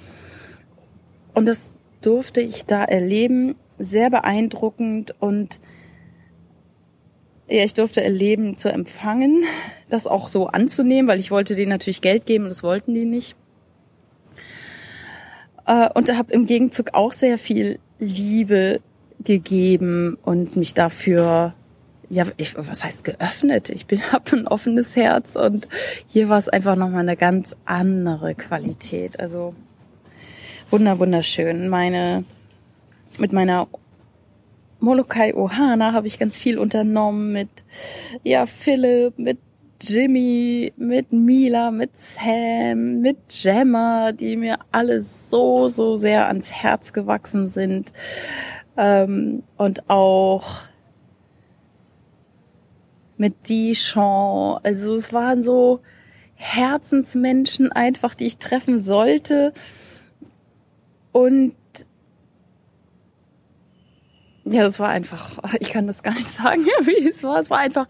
Und 1.34 1.46
das 1.46 1.74
durfte 2.02 2.40
ich 2.40 2.66
da 2.66 2.86
erleben. 2.86 3.56
Sehr 3.78 4.10
beeindruckend 4.10 5.14
und 5.20 5.60
ja, 7.48 7.64
ich 7.64 7.74
durfte 7.74 8.04
erleben 8.04 8.58
zu 8.58 8.70
empfangen, 8.70 9.44
das 9.90 10.06
auch 10.06 10.28
so 10.28 10.48
anzunehmen, 10.48 11.08
weil 11.08 11.20
ich 11.20 11.32
wollte 11.32 11.56
denen 11.56 11.70
natürlich 11.70 12.02
Geld 12.02 12.26
geben 12.26 12.46
und 12.46 12.50
das 12.50 12.64
wollten 12.64 12.94
die 12.94 13.06
nicht. 13.06 13.36
Äh, 15.66 15.90
und 15.94 16.16
habe 16.16 16.34
im 16.34 16.46
Gegenzug 16.46 16.90
auch 16.94 17.14
sehr 17.14 17.38
viel 17.38 17.80
Liebe 18.00 18.82
gegeben 19.24 20.18
und 20.24 20.56
mich 20.56 20.74
dafür, 20.74 21.54
ja, 22.10 22.26
ich, 22.38 22.58
was 22.58 22.84
heißt 22.84 23.04
geöffnet? 23.04 23.70
Ich 23.70 23.86
bin 23.86 24.02
habe 24.12 24.36
ein 24.36 24.48
offenes 24.48 24.96
Herz 24.96 25.36
und 25.36 25.68
hier 26.08 26.30
war 26.30 26.38
es 26.38 26.50
einfach 26.50 26.76
nochmal 26.76 27.02
eine 27.02 27.18
ganz 27.18 27.56
andere 27.66 28.36
Qualität. 28.36 29.20
Also 29.20 29.56
wunder 30.70 31.00
wunderschön. 31.00 31.70
Meine 31.70 32.26
mit 33.18 33.34
meiner 33.34 33.68
Molokai 34.80 35.34
Ohana 35.34 35.94
habe 35.94 36.08
ich 36.08 36.20
ganz 36.20 36.38
viel 36.38 36.58
unternommen 36.58 37.32
mit, 37.32 37.50
ja, 38.24 38.46
Philipp, 38.46 39.18
mit 39.18 39.40
Jimmy, 39.82 40.74
mit 40.78 41.12
Mila, 41.12 41.72
mit 41.72 41.98
Sam, 41.98 43.02
mit 43.02 43.18
Gemma, 43.30 44.12
die 44.12 44.36
mir 44.36 44.58
alle 44.72 45.02
so, 45.02 45.68
so 45.68 45.96
sehr 45.96 46.28
ans 46.28 46.52
Herz 46.52 46.94
gewachsen 46.94 47.48
sind. 47.48 47.94
Ähm, 48.76 49.44
und 49.58 49.90
auch 49.90 50.62
mit 53.18 53.50
Dijon. 53.50 54.60
Also 54.64 54.96
es 54.96 55.14
waren 55.14 55.44
so 55.44 55.82
Herzensmenschen 56.36 57.72
einfach, 57.72 58.16
die 58.16 58.26
ich 58.26 58.38
treffen 58.38 58.78
sollte. 58.78 59.54
Und 61.12 61.56
ja, 64.50 64.64
das 64.64 64.80
war 64.80 64.90
einfach, 64.90 65.38
ich 65.60 65.72
kann 65.72 65.88
das 65.88 66.04
gar 66.04 66.14
nicht 66.14 66.28
sagen, 66.28 66.66
wie 66.82 67.08
es 67.08 67.24
war. 67.24 67.40
Es 67.40 67.50
war 67.50 67.60
einfach 67.60 67.88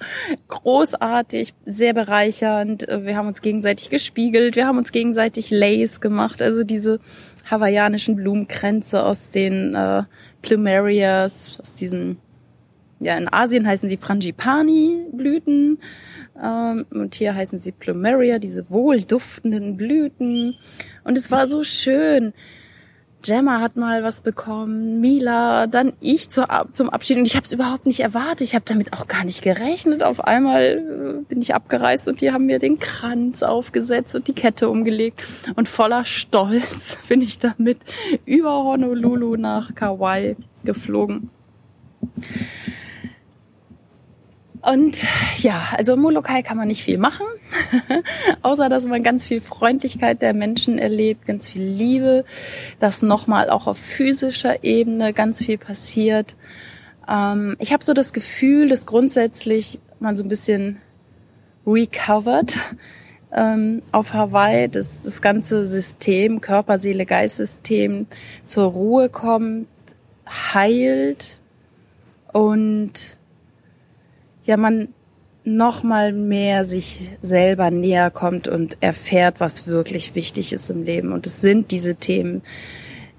großartig, 0.48 1.54
sehr 1.66 1.94
bereichernd. 1.94 2.88
Wir 2.88 3.16
haben 3.16 3.28
uns 3.28 3.42
gegenseitig 3.42 3.90
gespiegelt, 3.90 4.56
wir 4.56 4.68
haben 4.68 4.78
uns 4.78 4.92
gegenseitig 4.92 5.52
Lace 5.52 6.02
gemacht, 6.02 6.42
also 6.42 6.64
diese 6.64 7.00
hawaiianischen 7.50 8.16
Blumenkränze 8.16 9.04
aus 9.04 9.32
den 9.32 9.74
äh, 9.74 10.04
Plumerias, 10.42 11.58
aus 11.62 11.74
diesen, 11.74 12.18
ja, 13.00 13.18
in 13.18 13.32
Asien 13.32 13.68
heißen 13.68 13.88
die 13.88 13.98
Frangipani-Blüten 13.98 15.80
ähm, 16.44 16.86
und 16.90 17.16
hier 17.16 17.36
heißen 17.36 17.60
sie 17.60 17.72
Plumeria, 17.72 18.40
diese 18.40 18.70
wohlduftenden 18.70 19.78
Blüten. 19.78 20.56
Und 21.04 21.18
es 21.18 21.32
war 21.32 21.48
so 21.48 21.64
schön. 21.64 22.34
Gemma 23.24 23.60
hat 23.60 23.76
mal 23.76 24.04
was 24.04 24.22
bekommen, 24.22 25.02
Mila, 25.02 25.68
dann 25.68 25.94
ich 26.00 26.30
zur, 26.30 26.48
zum 26.74 26.90
Abschied 26.90 27.18
und 27.18 27.26
ich 27.26 27.36
habe 27.36 27.46
es 27.46 27.52
überhaupt 27.52 27.86
nicht 27.86 28.00
erwartet. 28.00 28.42
Ich 28.42 28.56
habe 28.56 28.64
damit 28.66 28.94
auch 28.94 29.08
gar 29.08 29.26
nicht 29.26 29.42
gerechnet. 29.42 30.04
Auf 30.04 30.22
einmal 30.22 30.64
äh, 30.64 31.24
bin 31.28 31.42
ich 31.42 31.54
abgereist 31.54 32.08
und 32.08 32.22
die 32.22 32.32
haben 32.32 32.46
mir 32.46 32.60
den 32.60 32.80
Kranz 32.80 33.44
aufgesetzt 33.44 34.16
und 34.16 34.28
die 34.28 34.34
Kette 34.34 34.70
umgelegt 34.70 35.24
und 35.56 35.68
voller 35.68 36.06
Stolz 36.06 36.98
bin 37.10 37.22
ich 37.22 37.40
damit 37.40 37.80
über 38.26 38.64
Honolulu 38.64 39.36
nach 39.36 39.76
Kauai 39.76 40.36
geflogen. 40.64 41.30
Und 44.62 45.04
ja, 45.38 45.62
also 45.78 45.94
im 45.94 46.02
Molokai 46.02 46.42
kann 46.42 46.58
man 46.58 46.68
nicht 46.68 46.84
viel 46.84 46.98
machen, 46.98 47.26
außer 48.42 48.70
dass 48.70 48.86
man 48.86 49.04
ganz 49.04 49.26
viel 49.26 49.42
Freundlichkeit 49.42 50.22
der 50.22 50.34
Menschen 50.34 50.80
erlebt, 50.80 51.26
ganz 51.26 51.50
viel 51.50 51.64
Liebe, 51.64 52.26
dass 52.80 53.02
nochmal 53.02 53.50
auch 53.50 53.68
auf 53.68 53.78
physischer 53.78 54.64
Ebene 54.64 55.14
ganz 55.14 55.46
viel 55.46 55.58
passiert. 55.58 56.36
Ähm, 57.08 57.56
ich 57.60 57.72
habe 57.72 57.84
so 57.84 57.94
das 57.94 58.14
Gefühl, 58.14 58.68
dass 58.70 58.86
grundsätzlich 58.86 59.80
man 60.00 60.18
so 60.18 60.24
ein 60.24 60.30
bisschen 60.30 60.82
recovered 61.66 62.58
ähm, 63.32 63.84
auf 63.92 64.14
Hawaii, 64.14 64.70
dass 64.70 65.04
das 65.04 65.22
ganze 65.22 65.66
System, 65.66 66.42
Körper, 66.42 66.80
Seele, 66.80 67.06
Geistsystem 67.06 68.08
zur 68.46 68.66
Ruhe 68.66 69.10
kommt, 69.10 69.68
heilt 70.28 71.38
und 72.34 73.17
ja 74.48 74.58
man 74.58 74.90
noch 75.44 75.84
mal 75.84 76.12
mehr 76.12 76.64
sich 76.64 77.12
selber 77.22 77.72
näher 77.72 78.12
kommt 78.12 78.48
und 78.48 78.78
erfährt, 78.82 79.40
was 79.40 79.68
wirklich 79.68 80.16
wichtig 80.16 80.52
ist 80.52 80.70
im 80.70 80.84
Leben. 80.84 81.14
Und 81.14 81.26
es 81.26 81.40
sind 81.40 81.72
diese 81.72 81.96
Themen 81.96 82.42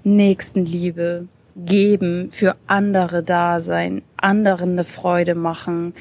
Nächstenliebe, 0.03 1.27
geben, 1.65 2.29
für 2.31 2.55
andere 2.67 3.23
da 3.23 3.59
sein, 3.59 4.01
anderen 4.17 4.71
eine 4.71 4.83
Freude 4.83 5.35
machen, 5.35 5.93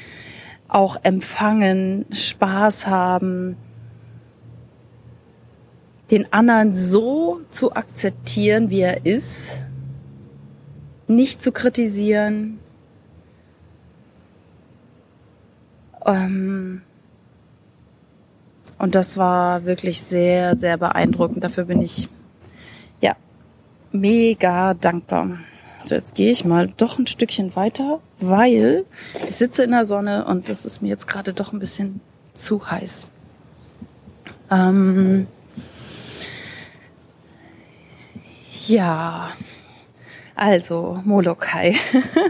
auch 0.69 0.99
empfangen, 1.03 2.05
Spaß 2.13 2.87
haben, 2.87 3.57
den 6.11 6.33
anderen 6.33 6.75
so 6.75 7.41
zu 7.51 7.75
akzeptieren, 7.75 8.71
wie 8.71 8.81
er 8.81 9.05
ist, 9.05 9.65
nicht 11.07 11.43
zu 11.43 11.53
kritisieren, 11.53 12.59
Ähm, 16.07 16.83
und 18.79 18.95
das 18.95 19.17
war 19.17 19.65
wirklich 19.65 20.01
sehr, 20.03 20.57
sehr 20.57 20.77
beeindruckend. 20.77 21.43
Dafür 21.43 21.65
bin 21.65 21.83
ich 21.83 22.09
ja 23.01 23.17
mega 23.93 24.75
dankbar. 24.75 25.39
So, 25.85 25.95
jetzt 25.95 26.15
gehe 26.15 26.31
ich 26.31 26.45
mal 26.45 26.73
doch 26.77 26.99
ein 26.99 27.07
Stückchen 27.07 27.57
weiter, 27.57 28.01
weil 28.21 28.85
ich 29.27 29.37
sitze 29.37 29.65
in 29.65 29.71
der 29.71 29.85
Sonne 29.85 30.27
und 30.27 30.49
das 30.49 30.65
ist 30.65 30.83
mir 30.83 30.89
jetzt 30.89 31.09
gerade 31.09 31.33
doch 31.33 31.53
ein 31.53 31.59
bisschen 31.59 32.01
zu 32.35 32.71
heiß. 32.71 33.09
Ähm, 34.51 35.27
ja, 38.67 39.31
also 40.35 41.01
Molokai. 41.05 41.75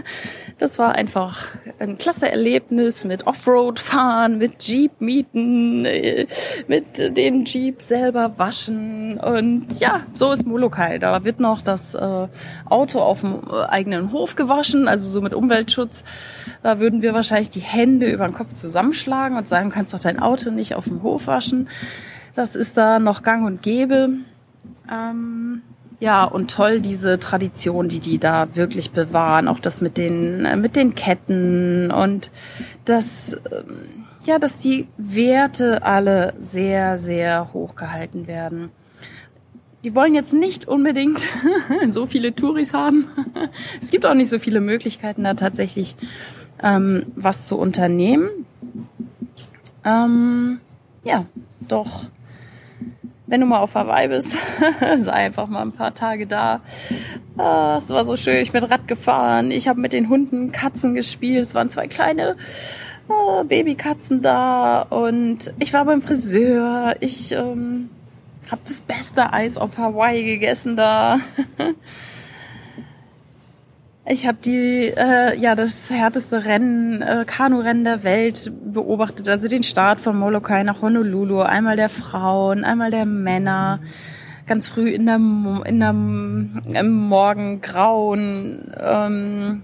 Das 0.59 0.77
war 0.77 0.93
einfach 0.93 1.47
ein 1.79 1.97
klasse 1.97 2.29
Erlebnis 2.29 3.05
mit 3.05 3.25
Offroad-Fahren, 3.25 4.37
mit 4.37 4.61
Jeep 4.61 4.99
mieten, 4.99 5.85
äh, 5.85 6.27
mit 6.67 6.97
den 7.15 7.45
Jeep 7.45 7.81
selber 7.81 8.37
waschen 8.37 9.17
und 9.17 9.79
ja, 9.79 10.01
so 10.13 10.31
ist 10.31 10.45
Molokai. 10.45 10.99
Da 10.99 11.23
wird 11.23 11.39
noch 11.39 11.61
das 11.61 11.95
äh, 11.95 12.27
Auto 12.65 12.99
auf 12.99 13.21
dem 13.21 13.41
äh, 13.49 13.67
eigenen 13.69 14.11
Hof 14.11 14.35
gewaschen, 14.35 14.89
also 14.89 15.09
so 15.09 15.21
mit 15.21 15.33
Umweltschutz. 15.33 16.03
Da 16.61 16.79
würden 16.79 17.01
wir 17.01 17.13
wahrscheinlich 17.13 17.49
die 17.49 17.61
Hände 17.61 18.11
über 18.11 18.27
den 18.27 18.33
Kopf 18.33 18.53
zusammenschlagen 18.53 19.37
und 19.37 19.47
sagen, 19.47 19.69
kannst 19.69 19.93
doch 19.93 19.99
dein 19.99 20.19
Auto 20.19 20.51
nicht 20.51 20.75
auf 20.75 20.83
dem 20.83 21.03
Hof 21.03 21.27
waschen. 21.27 21.69
Das 22.35 22.57
ist 22.57 22.75
da 22.75 22.99
noch 22.99 23.23
gang 23.23 23.45
und 23.45 23.61
gäbe. 23.61 24.09
Ähm, 24.91 25.61
ja, 25.99 26.23
und 26.23 26.49
toll 26.49 26.79
diese 26.79 27.19
Tradition, 27.19 27.89
die 27.89 27.99
die 27.99 28.19
da 28.19 28.55
wirklich 28.55 28.91
bewahren. 28.91 29.47
Auch 29.47 29.59
das 29.59 29.81
mit 29.81 29.97
den, 29.97 30.45
äh, 30.45 30.55
mit 30.55 30.75
den 30.75 30.95
Ketten 30.95 31.91
und 31.91 32.31
das, 32.85 33.33
ähm, 33.51 34.05
ja, 34.25 34.39
dass 34.39 34.59
die 34.59 34.87
Werte 34.97 35.83
alle 35.83 36.33
sehr, 36.39 36.97
sehr 36.97 37.53
hoch 37.53 37.75
gehalten 37.75 38.27
werden. 38.27 38.69
Die 39.83 39.95
wollen 39.95 40.13
jetzt 40.13 40.33
nicht 40.33 40.67
unbedingt 40.67 41.21
so 41.89 42.05
viele 42.05 42.33
Touris 42.33 42.73
haben. 42.73 43.07
es 43.81 43.91
gibt 43.91 44.05
auch 44.05 44.13
nicht 44.13 44.29
so 44.29 44.39
viele 44.39 44.61
Möglichkeiten, 44.61 45.23
da 45.23 45.33
tatsächlich 45.33 45.95
ähm, 46.63 47.07
was 47.15 47.43
zu 47.43 47.57
unternehmen. 47.57 48.29
Ähm, 49.83 50.59
ja, 51.03 51.25
doch 51.61 52.05
wenn 53.29 53.41
du 53.41 53.45
mal 53.45 53.59
auf 53.59 53.75
Hawaii 53.75 54.07
bist, 54.07 54.35
sei 54.97 55.11
einfach 55.11 55.47
mal 55.47 55.61
ein 55.61 55.71
paar 55.71 55.93
Tage 55.93 56.25
da. 56.25 56.61
Ah, 57.37 57.77
es 57.77 57.89
war 57.89 58.03
so 58.03 58.17
schön. 58.17 58.41
Ich 58.41 58.51
bin 58.51 58.63
Rad 58.63 58.87
gefahren. 58.87 59.51
Ich 59.51 59.67
habe 59.67 59.79
mit 59.79 59.93
den 59.93 60.09
Hunden 60.09 60.51
Katzen 60.51 60.95
gespielt. 60.95 61.45
Es 61.45 61.53
waren 61.53 61.69
zwei 61.69 61.87
kleine 61.87 62.37
äh, 63.07 63.43
Babykatzen 63.43 64.23
da 64.23 64.81
und 64.81 65.53
ich 65.59 65.73
war 65.73 65.85
beim 65.85 66.01
Friseur. 66.01 66.95
Ich 67.01 67.31
ähm, 67.31 67.91
habe 68.49 68.61
das 68.65 68.81
beste 68.81 69.31
Eis 69.31 69.57
auf 69.57 69.77
Hawaii 69.77 70.23
gegessen 70.23 70.75
da. 70.75 71.19
Ich 74.11 74.25
habe 74.25 74.39
die, 74.43 74.91
äh, 74.97 75.37
ja, 75.39 75.53
das 75.53 75.91
härteste 75.91 76.43
Rennen, 76.43 77.03
äh, 77.03 77.25
Kanurennen 77.27 77.83
der 77.83 78.03
Welt 78.03 78.51
beobachtet, 78.73 79.29
also 79.29 79.47
den 79.47 79.61
Start 79.61 79.99
von 79.99 80.17
Molokai 80.17 80.63
nach 80.63 80.81
Honolulu, 80.81 81.41
einmal 81.41 81.75
der 81.75 81.89
Frauen, 81.89 82.63
einmal 82.63 82.89
der 82.89 83.05
Männer, 83.05 83.81
ganz 84.47 84.67
früh 84.67 84.89
in 84.89 85.05
der, 85.05 85.17
in 85.17 85.79
der 85.79 85.91
im 85.91 86.91
Morgengrauen. 86.91 88.73
Ähm, 88.79 89.61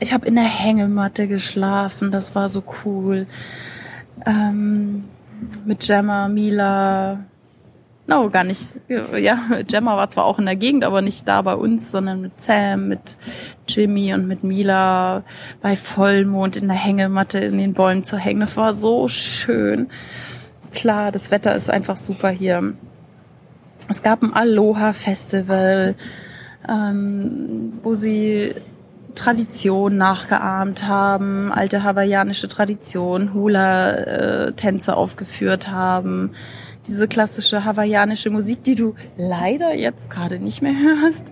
ich 0.00 0.14
habe 0.14 0.26
in 0.26 0.36
der 0.36 0.44
Hängematte 0.44 1.28
geschlafen, 1.28 2.10
das 2.10 2.34
war 2.34 2.48
so 2.48 2.64
cool. 2.86 3.26
Ähm, 4.24 5.04
mit 5.66 5.80
Gemma, 5.80 6.26
Mila, 6.28 7.18
No, 8.06 8.28
gar 8.30 8.42
nicht. 8.42 8.66
Ja, 8.88 9.38
Gemma 9.68 9.96
war 9.96 10.10
zwar 10.10 10.24
auch 10.24 10.38
in 10.38 10.46
der 10.46 10.56
Gegend, 10.56 10.82
aber 10.84 11.02
nicht 11.02 11.28
da 11.28 11.40
bei 11.42 11.54
uns, 11.54 11.92
sondern 11.92 12.20
mit 12.20 12.40
Sam, 12.40 12.88
mit 12.88 13.16
Jimmy 13.68 14.12
und 14.12 14.26
mit 14.26 14.42
Mila 14.42 15.22
bei 15.60 15.76
Vollmond 15.76 16.56
in 16.56 16.66
der 16.66 16.76
Hängematte 16.76 17.38
in 17.38 17.58
den 17.58 17.74
Bäumen 17.74 18.04
zu 18.04 18.16
hängen. 18.16 18.40
Das 18.40 18.56
war 18.56 18.74
so 18.74 19.06
schön. 19.06 19.88
Klar, 20.72 21.12
das 21.12 21.30
Wetter 21.30 21.54
ist 21.54 21.70
einfach 21.70 21.96
super 21.96 22.30
hier. 22.30 22.74
Es 23.88 24.02
gab 24.02 24.22
ein 24.22 24.32
Aloha-Festival, 24.32 25.94
ähm, 26.68 27.74
wo 27.82 27.94
sie 27.94 28.54
Tradition 29.14 29.96
nachgeahmt 29.96 30.88
haben, 30.88 31.52
alte 31.52 31.84
hawaiianische 31.84 32.48
Tradition, 32.48 33.32
Hula-Tänze 33.32 34.96
aufgeführt 34.96 35.70
haben 35.70 36.32
diese 36.86 37.08
klassische 37.08 37.64
hawaiianische 37.64 38.30
Musik, 38.30 38.64
die 38.64 38.74
du 38.74 38.94
leider 39.16 39.74
jetzt 39.74 40.10
gerade 40.10 40.38
nicht 40.38 40.62
mehr 40.62 40.74
hörst, 41.02 41.24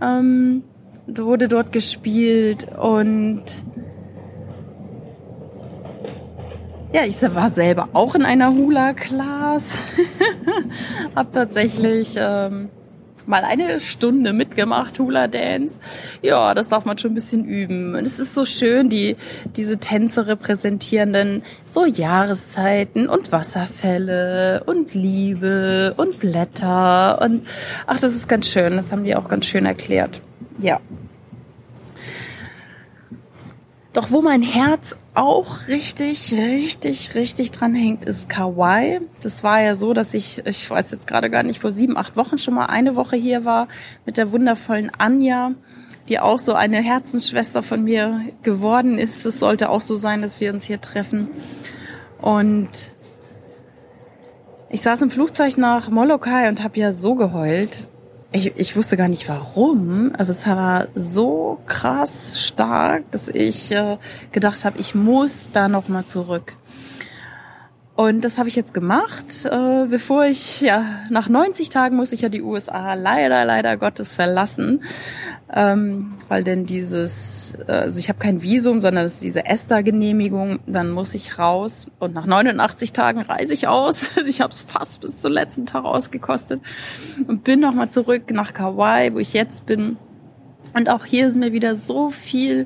ähm, 0.00 0.64
wurde 1.06 1.48
dort 1.48 1.72
gespielt 1.72 2.68
und 2.78 3.42
ja, 6.92 7.02
ich 7.04 7.22
war 7.22 7.50
selber 7.50 7.88
auch 7.92 8.16
in 8.16 8.24
einer 8.24 8.52
Hula-Class, 8.52 9.76
hab 11.14 11.32
tatsächlich 11.32 12.14
ähm, 12.16 12.68
mal 13.30 13.44
eine 13.44 13.80
Stunde 13.80 14.32
mitgemacht, 14.32 14.98
Hula 14.98 15.28
Dance. 15.28 15.78
Ja, 16.20 16.52
das 16.54 16.68
darf 16.68 16.84
man 16.84 16.98
schon 16.98 17.12
ein 17.12 17.14
bisschen 17.14 17.44
üben. 17.44 17.94
Und 17.94 18.02
es 18.06 18.18
ist 18.18 18.34
so 18.34 18.44
schön, 18.44 18.90
die, 18.90 19.16
diese 19.56 19.78
Tänze 19.78 20.26
repräsentierenden 20.26 21.42
so 21.64 21.86
Jahreszeiten 21.86 23.08
und 23.08 23.32
Wasserfälle 23.32 24.64
und 24.66 24.94
Liebe 24.94 25.94
und 25.96 26.18
Blätter 26.18 27.20
und 27.22 27.46
ach, 27.86 28.00
das 28.00 28.14
ist 28.14 28.28
ganz 28.28 28.48
schön. 28.48 28.76
Das 28.76 28.92
haben 28.92 29.04
die 29.04 29.14
auch 29.14 29.28
ganz 29.28 29.46
schön 29.46 29.64
erklärt. 29.64 30.20
Ja. 30.58 30.80
Doch 33.92 34.12
wo 34.12 34.22
mein 34.22 34.42
Herz 34.42 34.96
auch 35.14 35.66
richtig, 35.66 36.32
richtig, 36.32 37.16
richtig 37.16 37.50
dran 37.50 37.74
hängt, 37.74 38.04
ist 38.04 38.28
Kauai. 38.28 39.00
Das 39.20 39.42
war 39.42 39.60
ja 39.60 39.74
so, 39.74 39.92
dass 39.92 40.14
ich, 40.14 40.46
ich 40.46 40.70
weiß 40.70 40.92
jetzt 40.92 41.08
gerade 41.08 41.28
gar 41.28 41.42
nicht, 41.42 41.58
vor 41.58 41.72
sieben, 41.72 41.96
acht 41.96 42.16
Wochen 42.16 42.38
schon 42.38 42.54
mal 42.54 42.66
eine 42.66 42.94
Woche 42.94 43.16
hier 43.16 43.44
war 43.44 43.66
mit 44.06 44.16
der 44.16 44.30
wundervollen 44.30 44.92
Anja, 44.96 45.52
die 46.08 46.20
auch 46.20 46.38
so 46.38 46.54
eine 46.54 46.80
Herzensschwester 46.80 47.64
von 47.64 47.82
mir 47.82 48.26
geworden 48.42 48.96
ist. 48.96 49.26
Es 49.26 49.40
sollte 49.40 49.70
auch 49.70 49.80
so 49.80 49.96
sein, 49.96 50.22
dass 50.22 50.38
wir 50.38 50.54
uns 50.54 50.66
hier 50.66 50.80
treffen. 50.80 51.28
Und 52.20 52.70
ich 54.68 54.82
saß 54.82 55.02
im 55.02 55.10
Flugzeug 55.10 55.58
nach 55.58 55.90
Molokai 55.90 56.48
und 56.48 56.62
habe 56.62 56.78
ja 56.78 56.92
so 56.92 57.16
geheult 57.16 57.88
ich, 58.32 58.52
ich 58.56 58.76
wusste 58.76 58.96
gar 58.96 59.08
nicht 59.08 59.28
warum, 59.28 60.12
aber 60.16 60.28
es 60.28 60.46
war 60.46 60.88
so 60.94 61.58
krass 61.66 62.40
stark, 62.40 63.10
dass 63.10 63.28
ich 63.28 63.72
äh, 63.72 63.98
gedacht 64.30 64.64
habe, 64.64 64.78
ich 64.78 64.94
muss 64.94 65.50
da 65.52 65.68
noch 65.68 65.88
mal 65.88 66.04
zurück. 66.04 66.54
Und 68.00 68.24
das 68.24 68.38
habe 68.38 68.48
ich 68.48 68.56
jetzt 68.56 68.72
gemacht, 68.72 69.26
äh, 69.44 69.84
bevor 69.84 70.24
ich, 70.24 70.62
ja, 70.62 70.86
nach 71.10 71.28
90 71.28 71.68
Tagen 71.68 71.96
muss 71.96 72.12
ich 72.12 72.22
ja 72.22 72.30
die 72.30 72.40
USA 72.40 72.94
leider, 72.94 73.44
leider 73.44 73.76
Gottes 73.76 74.14
verlassen, 74.14 74.84
ähm, 75.52 76.14
weil 76.26 76.42
denn 76.42 76.64
dieses, 76.64 77.52
äh, 77.68 77.72
also 77.72 77.98
ich 77.98 78.08
habe 78.08 78.18
kein 78.18 78.40
Visum, 78.40 78.80
sondern 78.80 79.04
es 79.04 79.16
ist 79.16 79.22
diese 79.22 79.44
ESTA-Genehmigung, 79.44 80.60
dann 80.66 80.92
muss 80.92 81.12
ich 81.12 81.38
raus. 81.38 81.88
Und 81.98 82.14
nach 82.14 82.24
89 82.24 82.94
Tagen 82.94 83.20
reise 83.20 83.52
ich 83.52 83.68
aus. 83.68 84.12
Also 84.16 84.30
ich 84.30 84.40
habe 84.40 84.54
es 84.54 84.62
fast 84.62 85.02
bis 85.02 85.18
zum 85.18 85.32
letzten 85.32 85.66
Tag 85.66 85.84
ausgekostet. 85.84 86.62
Und 87.28 87.44
bin 87.44 87.60
nochmal 87.60 87.90
zurück 87.90 88.30
nach 88.30 88.54
Kauai, 88.54 89.12
wo 89.12 89.18
ich 89.18 89.34
jetzt 89.34 89.66
bin. 89.66 89.98
Und 90.72 90.88
auch 90.88 91.04
hier 91.04 91.26
ist 91.26 91.36
mir 91.36 91.52
wieder 91.52 91.74
so 91.74 92.08
viel 92.08 92.64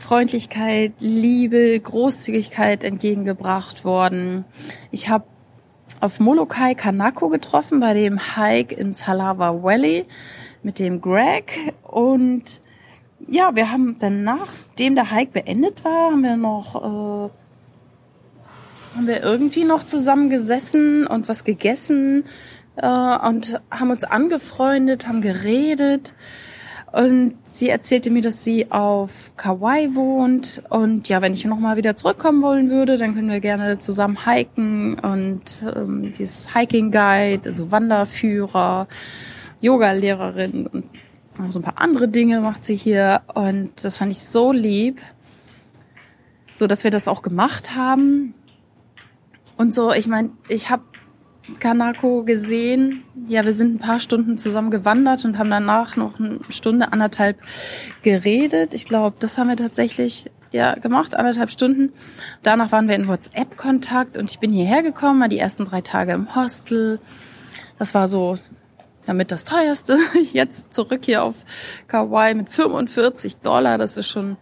Freundlichkeit, 0.00 0.94
Liebe, 0.98 1.78
Großzügigkeit 1.78 2.84
entgegengebracht 2.84 3.84
worden. 3.84 4.46
Ich 4.90 5.10
habe 5.10 5.24
auf 6.00 6.18
Molokai 6.18 6.74
Kanako 6.74 7.28
getroffen 7.28 7.80
bei 7.80 7.92
dem 7.92 8.18
Hike 8.34 8.74
ins 8.74 9.06
Halawa 9.06 9.62
Valley 9.62 10.06
mit 10.62 10.78
dem 10.78 11.02
Greg 11.02 11.74
und 11.82 12.62
ja, 13.28 13.54
wir 13.54 13.70
haben 13.70 13.98
dann 13.98 14.24
nachdem 14.24 14.94
der 14.94 15.10
Hike 15.10 15.32
beendet 15.32 15.84
war, 15.84 16.12
haben 16.12 16.22
wir 16.22 16.36
noch 16.36 16.76
äh, 16.76 17.30
haben 18.96 19.06
wir 19.06 19.22
irgendwie 19.22 19.64
noch 19.64 19.84
zusammen 19.84 20.30
gesessen 20.30 21.06
und 21.06 21.28
was 21.28 21.44
gegessen 21.44 22.24
äh, 22.76 22.86
und 22.86 23.60
haben 23.70 23.90
uns 23.90 24.04
angefreundet, 24.04 25.06
haben 25.06 25.20
geredet 25.20 26.14
und 26.92 27.34
sie 27.44 27.68
erzählte 27.68 28.10
mir, 28.10 28.20
dass 28.20 28.42
sie 28.42 28.70
auf 28.70 29.30
Kauai 29.36 29.90
wohnt. 29.94 30.62
Und 30.70 31.08
ja, 31.08 31.22
wenn 31.22 31.32
ich 31.32 31.44
nochmal 31.44 31.76
wieder 31.76 31.94
zurückkommen 31.94 32.42
wollen 32.42 32.68
würde, 32.68 32.98
dann 32.98 33.14
können 33.14 33.30
wir 33.30 33.40
gerne 33.40 33.78
zusammen 33.78 34.24
hiken 34.24 34.98
und 34.98 35.42
ähm, 35.76 36.12
dieses 36.12 36.54
Hiking 36.54 36.90
Guide, 36.90 37.48
also 37.48 37.70
Wanderführer, 37.70 38.88
Yoga-Lehrerin 39.60 40.66
und 40.66 40.84
noch 41.38 41.52
so 41.52 41.60
ein 41.60 41.62
paar 41.62 41.80
andere 41.80 42.08
Dinge 42.08 42.40
macht 42.40 42.66
sie 42.66 42.76
hier. 42.76 43.22
Und 43.34 43.84
das 43.84 43.98
fand 43.98 44.10
ich 44.10 44.20
so 44.20 44.52
lieb, 44.52 45.00
so 46.54 46.66
dass 46.66 46.82
wir 46.82 46.90
das 46.90 47.06
auch 47.06 47.22
gemacht 47.22 47.76
haben. 47.76 48.34
Und 49.56 49.74
so, 49.74 49.92
ich 49.92 50.08
meine, 50.08 50.30
ich 50.48 50.70
habe 50.70 50.82
Kanako 51.58 52.24
gesehen. 52.24 53.02
Ja, 53.28 53.44
wir 53.44 53.52
sind 53.52 53.74
ein 53.74 53.78
paar 53.78 54.00
Stunden 54.00 54.38
zusammen 54.38 54.70
gewandert 54.70 55.24
und 55.24 55.38
haben 55.38 55.50
danach 55.50 55.96
noch 55.96 56.18
eine 56.18 56.40
Stunde, 56.48 56.92
anderthalb 56.92 57.38
geredet. 58.02 58.74
Ich 58.74 58.84
glaube, 58.84 59.16
das 59.18 59.38
haben 59.38 59.48
wir 59.48 59.56
tatsächlich 59.56 60.26
ja 60.52 60.74
gemacht, 60.74 61.14
anderthalb 61.14 61.50
Stunden. 61.50 61.92
Danach 62.42 62.72
waren 62.72 62.88
wir 62.88 62.96
in 62.96 63.08
WhatsApp-Kontakt 63.08 64.16
und 64.18 64.30
ich 64.30 64.38
bin 64.38 64.52
hierher 64.52 64.82
gekommen, 64.82 65.20
war 65.20 65.28
die 65.28 65.38
ersten 65.38 65.64
drei 65.64 65.80
Tage 65.80 66.12
im 66.12 66.34
Hostel. 66.34 66.98
Das 67.78 67.94
war 67.94 68.08
so 68.08 68.38
damit 69.06 69.32
das 69.32 69.44
teuerste. 69.44 69.98
Jetzt 70.32 70.72
zurück 70.72 71.02
hier 71.04 71.22
auf 71.22 71.36
Kauai 71.88 72.34
mit 72.34 72.48
45 72.48 73.38
Dollar. 73.38 73.78
Das 73.78 73.96
ist 73.96 74.08
schon 74.08 74.36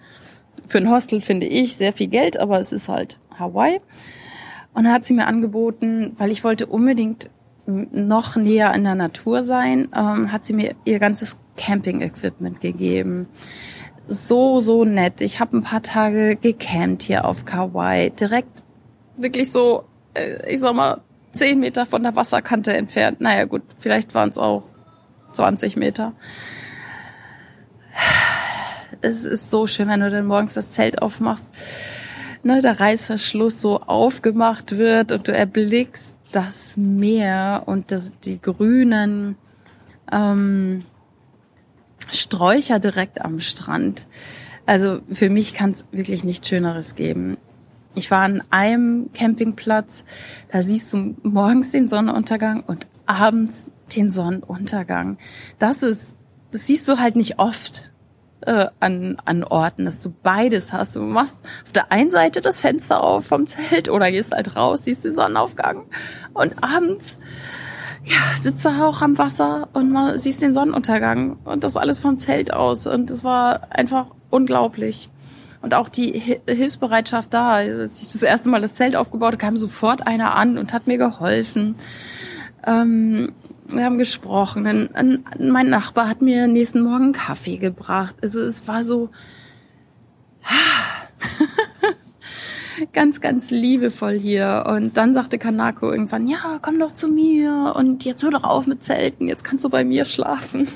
für 0.66 0.78
ein 0.78 0.90
Hostel, 0.90 1.20
finde 1.20 1.46
ich, 1.46 1.76
sehr 1.76 1.92
viel 1.92 2.08
Geld, 2.08 2.38
aber 2.38 2.58
es 2.58 2.72
ist 2.72 2.88
halt 2.88 3.18
Hawaii. 3.38 3.80
Und 4.78 4.84
dann 4.84 4.92
hat 4.92 5.04
sie 5.04 5.14
mir 5.14 5.26
angeboten, 5.26 6.12
weil 6.18 6.30
ich 6.30 6.44
wollte 6.44 6.66
unbedingt 6.66 7.30
noch 7.66 8.36
näher 8.36 8.72
in 8.74 8.84
der 8.84 8.94
Natur 8.94 9.42
sein, 9.42 9.88
ähm, 9.92 10.30
hat 10.30 10.46
sie 10.46 10.52
mir 10.52 10.76
ihr 10.84 11.00
ganzes 11.00 11.36
Camping-Equipment 11.56 12.60
gegeben. 12.60 13.26
So, 14.06 14.60
so 14.60 14.84
nett. 14.84 15.20
Ich 15.20 15.40
habe 15.40 15.56
ein 15.56 15.64
paar 15.64 15.82
Tage 15.82 16.36
gecampt 16.36 17.02
hier 17.02 17.24
auf 17.24 17.44
Kauai. 17.44 18.10
Direkt 18.10 18.62
wirklich 19.16 19.50
so, 19.50 19.82
äh, 20.14 20.48
ich 20.48 20.60
sag 20.60 20.76
mal, 20.76 21.00
zehn 21.32 21.58
Meter 21.58 21.84
von 21.84 22.04
der 22.04 22.14
Wasserkante 22.14 22.72
entfernt. 22.72 23.20
Naja 23.20 23.46
gut, 23.46 23.62
vielleicht 23.78 24.14
waren 24.14 24.30
es 24.30 24.38
auch 24.38 24.62
20 25.32 25.74
Meter. 25.74 26.12
Es 29.00 29.24
ist 29.24 29.50
so 29.50 29.66
schön, 29.66 29.88
wenn 29.88 29.98
du 29.98 30.08
dann 30.08 30.26
morgens 30.26 30.54
das 30.54 30.70
Zelt 30.70 31.02
aufmachst, 31.02 31.48
ne, 32.42 32.60
der 32.60 32.80
Reißverschluss 32.80 33.60
so 33.60 33.80
aufgemacht 33.80 34.76
wird 34.76 35.12
und 35.12 35.28
du 35.28 35.32
erblickst 35.32 36.16
das 36.32 36.76
Meer 36.76 37.62
und 37.66 37.90
das, 37.90 38.12
die 38.24 38.40
grünen 38.40 39.36
ähm, 40.12 40.84
Sträucher 42.10 42.78
direkt 42.78 43.20
am 43.20 43.40
Strand. 43.40 44.06
Also 44.66 45.00
für 45.10 45.30
mich 45.30 45.54
kann 45.54 45.70
es 45.70 45.84
wirklich 45.92 46.24
nichts 46.24 46.48
Schöneres 46.48 46.94
geben. 46.94 47.38
Ich 47.94 48.10
war 48.10 48.20
an 48.20 48.42
einem 48.50 49.10
Campingplatz, 49.14 50.04
da 50.52 50.62
siehst 50.62 50.92
du 50.92 51.16
morgens 51.22 51.70
den 51.70 51.88
Sonnenuntergang 51.88 52.62
und 52.66 52.86
abends 53.06 53.66
den 53.96 54.10
Sonnenuntergang. 54.10 55.18
Das 55.58 55.82
ist, 55.82 56.14
das 56.52 56.66
siehst 56.66 56.88
du 56.88 56.98
halt 56.98 57.16
nicht 57.16 57.38
oft 57.38 57.90
äh, 58.42 58.66
an, 58.80 59.44
Orten, 59.44 59.84
dass 59.84 60.00
du 60.00 60.10
beides 60.10 60.72
hast. 60.72 60.96
Du 60.96 61.00
machst 61.00 61.38
auf 61.64 61.72
der 61.72 61.92
einen 61.92 62.10
Seite 62.10 62.40
das 62.40 62.60
Fenster 62.60 63.02
auf 63.02 63.26
vom 63.26 63.46
Zelt 63.46 63.88
oder 63.88 64.10
gehst 64.10 64.32
halt 64.32 64.56
raus, 64.56 64.84
siehst 64.84 65.04
den 65.04 65.14
Sonnenaufgang 65.14 65.86
und 66.34 66.62
abends 66.62 67.18
ja, 68.04 68.40
sitzt 68.40 68.64
du 68.64 68.70
auch 68.70 69.02
am 69.02 69.18
Wasser 69.18 69.68
und 69.72 69.90
man, 69.90 70.16
siehst 70.18 70.40
den 70.40 70.54
Sonnenuntergang 70.54 71.36
und 71.44 71.64
das 71.64 71.76
alles 71.76 72.00
vom 72.00 72.18
Zelt 72.18 72.52
aus 72.52 72.86
und 72.86 73.10
das 73.10 73.24
war 73.24 73.68
einfach 73.70 74.06
unglaublich. 74.30 75.10
Und 75.60 75.74
auch 75.74 75.88
die 75.88 76.18
Hilfsbereitschaft 76.46 77.34
da, 77.34 77.54
als 77.54 78.00
ich 78.00 78.06
das 78.08 78.22
erste 78.22 78.48
Mal 78.48 78.60
das 78.60 78.76
Zelt 78.76 78.94
aufgebaut 78.94 79.32
habe, 79.32 79.38
kam 79.38 79.56
sofort 79.56 80.06
einer 80.06 80.36
an 80.36 80.56
und 80.56 80.72
hat 80.72 80.86
mir 80.86 80.98
geholfen. 80.98 81.74
Ähm, 82.64 83.32
wir 83.68 83.84
haben 83.84 83.98
gesprochen. 83.98 84.88
mein 85.38 85.68
Nachbar 85.68 86.08
hat 86.08 86.22
mir 86.22 86.46
nächsten 86.46 86.82
Morgen 86.82 87.12
Kaffee 87.12 87.58
gebracht. 87.58 88.14
Also 88.22 88.40
es 88.40 88.66
war 88.66 88.84
so 88.84 89.10
ganz, 92.92 93.20
ganz 93.20 93.50
liebevoll 93.50 94.18
hier. 94.18 94.64
Und 94.68 94.96
dann 94.96 95.14
sagte 95.14 95.38
Kanako 95.38 95.90
irgendwann, 95.90 96.28
ja, 96.28 96.58
komm 96.62 96.78
doch 96.78 96.94
zu 96.94 97.08
mir 97.08 97.74
und 97.76 98.04
jetzt 98.04 98.22
hör 98.22 98.30
doch 98.30 98.44
auf 98.44 98.66
mit 98.66 98.84
Zelten, 98.84 99.28
jetzt 99.28 99.44
kannst 99.44 99.64
du 99.64 99.68
bei 99.68 99.84
mir 99.84 100.04
schlafen. 100.04 100.68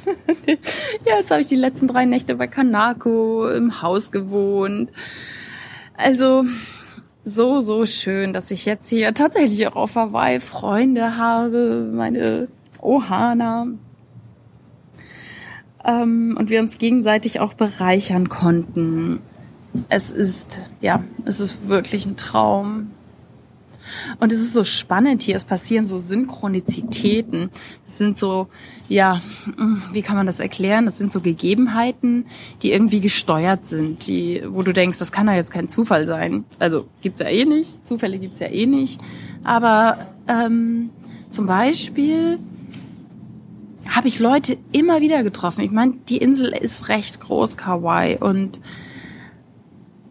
ja, 1.07 1.18
jetzt 1.18 1.31
habe 1.31 1.40
ich 1.40 1.46
die 1.46 1.57
letzten 1.57 1.88
drei 1.88 2.05
Nächte 2.05 2.35
bei 2.35 2.46
Kanako 2.46 3.48
im 3.48 3.83
Haus 3.83 4.11
gewohnt. 4.11 4.90
Also 5.96 6.44
so, 7.24 7.61
so 7.61 7.87
schön, 7.87 8.33
dass 8.33 8.50
ich 8.50 8.64
jetzt 8.64 8.88
hier 8.88 9.14
tatsächlich 9.14 9.68
auch 9.68 9.76
auf 9.76 9.94
Hawaii 9.94 10.40
Freunde 10.40 11.16
habe, 11.16 11.88
meine 11.92 12.48
Ohana. 12.83 13.68
Ähm, 15.85 16.37
und 16.38 16.51
wir 16.51 16.61
uns 16.61 16.79
gegenseitig 16.79 17.40
auch 17.40 17.55
bereichern 17.55 18.29
konnten. 18.29 19.21
Es 19.88 20.11
ist, 20.11 20.71
ja, 20.81 21.03
es 21.25 21.40
ist 21.40 21.66
wirklich 21.66 22.07
ein 22.07 22.16
Traum. 22.16 22.90
Und 24.21 24.31
es 24.31 24.38
ist 24.38 24.53
so 24.53 24.64
spannend 24.64 25.23
hier. 25.23 25.37
Es 25.37 25.45
passieren 25.45 25.87
so 25.87 25.99
Synchronizitäten. 25.99 27.51
Das 27.87 27.99
sind 27.99 28.18
so, 28.18 28.49
ja, 28.88 29.21
wie 29.92 30.03
kann 30.03 30.16
man 30.16 30.27
das 30.27 30.38
erklären? 30.38 30.85
Das 30.85 30.99
sind 30.99 31.12
so 31.12 31.21
Gegebenheiten, 31.21 32.27
die 32.62 32.73
irgendwie 32.73 33.01
gesteuert 33.01 33.66
sind, 33.66 34.07
die, 34.07 34.42
wo 34.47 34.62
du 34.62 34.73
denkst, 34.73 34.99
das 34.99 35.12
kann 35.12 35.27
ja 35.27 35.35
jetzt 35.35 35.51
kein 35.51 35.68
Zufall 35.68 36.07
sein. 36.07 36.45
Also 36.59 36.87
gibt's 37.01 37.21
ja 37.21 37.29
eh 37.29 37.45
nicht. 37.45 37.85
Zufälle 37.87 38.18
gibt's 38.18 38.38
ja 38.38 38.49
eh 38.49 38.66
nicht. 38.66 39.01
Aber 39.42 40.07
ähm, 40.29 40.90
zum 41.31 41.47
Beispiel 41.47 42.38
habe 43.88 44.09
ich 44.09 44.18
Leute 44.18 44.57
immer 44.73 45.01
wieder 45.01 45.23
getroffen. 45.23 45.62
Ich 45.62 45.71
meine, 45.71 45.95
die 46.09 46.18
Insel 46.18 46.53
ist 46.53 46.88
recht 46.88 47.21
groß, 47.21 47.57
Kauai. 47.57 48.18
Und 48.18 48.61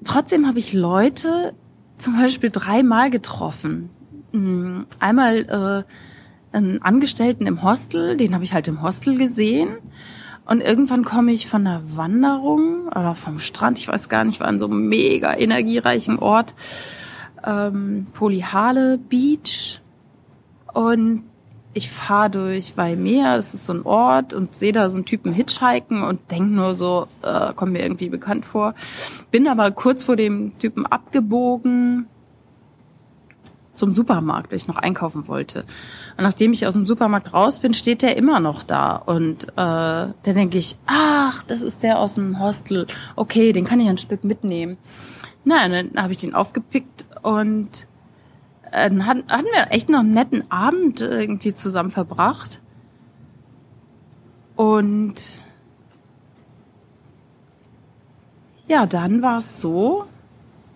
trotzdem 0.04 0.48
habe 0.48 0.60
ich 0.60 0.74
Leute 0.74 1.54
zum 1.98 2.18
Beispiel 2.18 2.50
dreimal 2.50 3.10
getroffen. 3.10 3.90
Hm, 4.32 4.86
einmal 5.00 5.86
äh, 6.54 6.56
einen 6.56 6.82
Angestellten 6.82 7.48
im 7.48 7.64
Hostel, 7.64 8.18
den 8.18 8.34
habe 8.34 8.44
ich 8.44 8.54
halt 8.54 8.68
im 8.68 8.82
Hostel 8.82 9.18
gesehen. 9.18 9.78
Und 10.46 10.62
irgendwann 10.62 11.06
komme 11.06 11.32
ich 11.32 11.48
von 11.48 11.66
einer 11.66 11.82
Wanderung 11.96 12.88
oder 12.88 13.16
vom 13.16 13.40
Strand, 13.40 13.78
ich 13.78 13.88
weiß 13.88 14.10
gar 14.10 14.26
nicht, 14.26 14.40
war 14.40 14.48
an 14.48 14.60
so 14.60 14.66
einem 14.66 14.88
mega 14.90 15.38
energiereichen 15.38 16.20
Ort, 16.20 16.56
ähm, 17.46 18.08
Polyhale 18.14 18.98
Beach. 18.98 19.82
Und 20.74 21.24
ich 21.74 21.90
fahre 21.90 22.30
durch 22.30 22.76
Waimea, 22.76 23.36
das 23.36 23.54
ist 23.54 23.66
so 23.66 23.74
ein 23.74 23.84
Ort 23.84 24.34
und 24.34 24.56
sehe 24.56 24.74
da 24.74 24.90
so 24.90 24.98
einen 24.98 25.06
Typen 25.06 25.34
hitchhiken 25.34 26.04
und 26.04 26.20
denk 26.32 26.52
nur 26.52 26.74
so, 26.74 27.08
äh, 27.22 27.54
kommt 27.54 27.74
mir 27.74 27.82
irgendwie 27.82 28.10
bekannt 28.10 28.46
vor. 28.46 28.74
Bin 29.32 29.48
aber 29.48 29.72
kurz 29.72 30.04
vor 30.04 30.16
dem 30.16 30.58
Typen 30.60 30.86
abgebogen 30.86 32.08
zum 33.74 33.94
Supermarkt, 33.94 34.52
weil 34.52 34.58
ich 34.58 34.68
noch 34.68 34.78
einkaufen 34.78 35.28
wollte. 35.28 35.62
Und 36.18 36.24
nachdem 36.24 36.54
ich 36.54 36.68
aus 36.68 36.74
dem 36.74 36.86
Supermarkt 36.86 37.34
raus 37.34 37.60
bin, 37.60 37.74
steht 37.74 38.02
der 38.02 38.18
immer 38.18 38.40
noch 38.40 38.64
da. 38.64 38.96
Und 38.96 39.48
äh, 39.50 39.54
dann 39.56 40.14
denke 40.24 40.58
ich, 40.58 40.76
ach, 40.86 41.44
das 41.44 41.62
ist 41.62 41.84
der 41.84 42.00
aus 42.00 42.16
dem 42.16 42.40
Hostel. 42.40 42.86
Okay, 43.16 43.54
den 43.54 43.66
kann 43.66 43.80
ich 43.80 43.88
ein 43.88 43.98
Stück 43.98 44.24
mitnehmen. 44.24 44.78
Nein, 45.46 45.72
dann 45.72 46.04
habe 46.04 46.14
ich 46.14 46.20
den 46.20 46.36
aufgepickt 46.36 47.06
und 47.24 47.88
äh, 48.72 48.90
hatten, 48.90 49.24
wir 49.28 49.72
echt 49.72 49.90
noch 49.90 50.00
einen 50.00 50.14
netten 50.14 50.50
Abend 50.52 51.02
irgendwie 51.02 51.54
zusammen 51.54 51.92
verbracht. 51.92 52.62
Und 54.56 55.42
ja, 58.68 58.86
dann 58.86 59.22
war 59.22 59.40
es 59.40 59.60
so, 59.62 60.06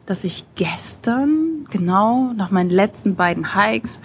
dass 0.06 0.24
ich 0.24 0.46
gestern, 0.56 1.68
genau 1.70 2.34
nach 2.34 2.52
meinen 2.52 2.70
letzten 2.70 3.16
beiden 3.16 3.56
Hikes, 3.56 4.00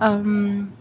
ähm, 0.00 0.72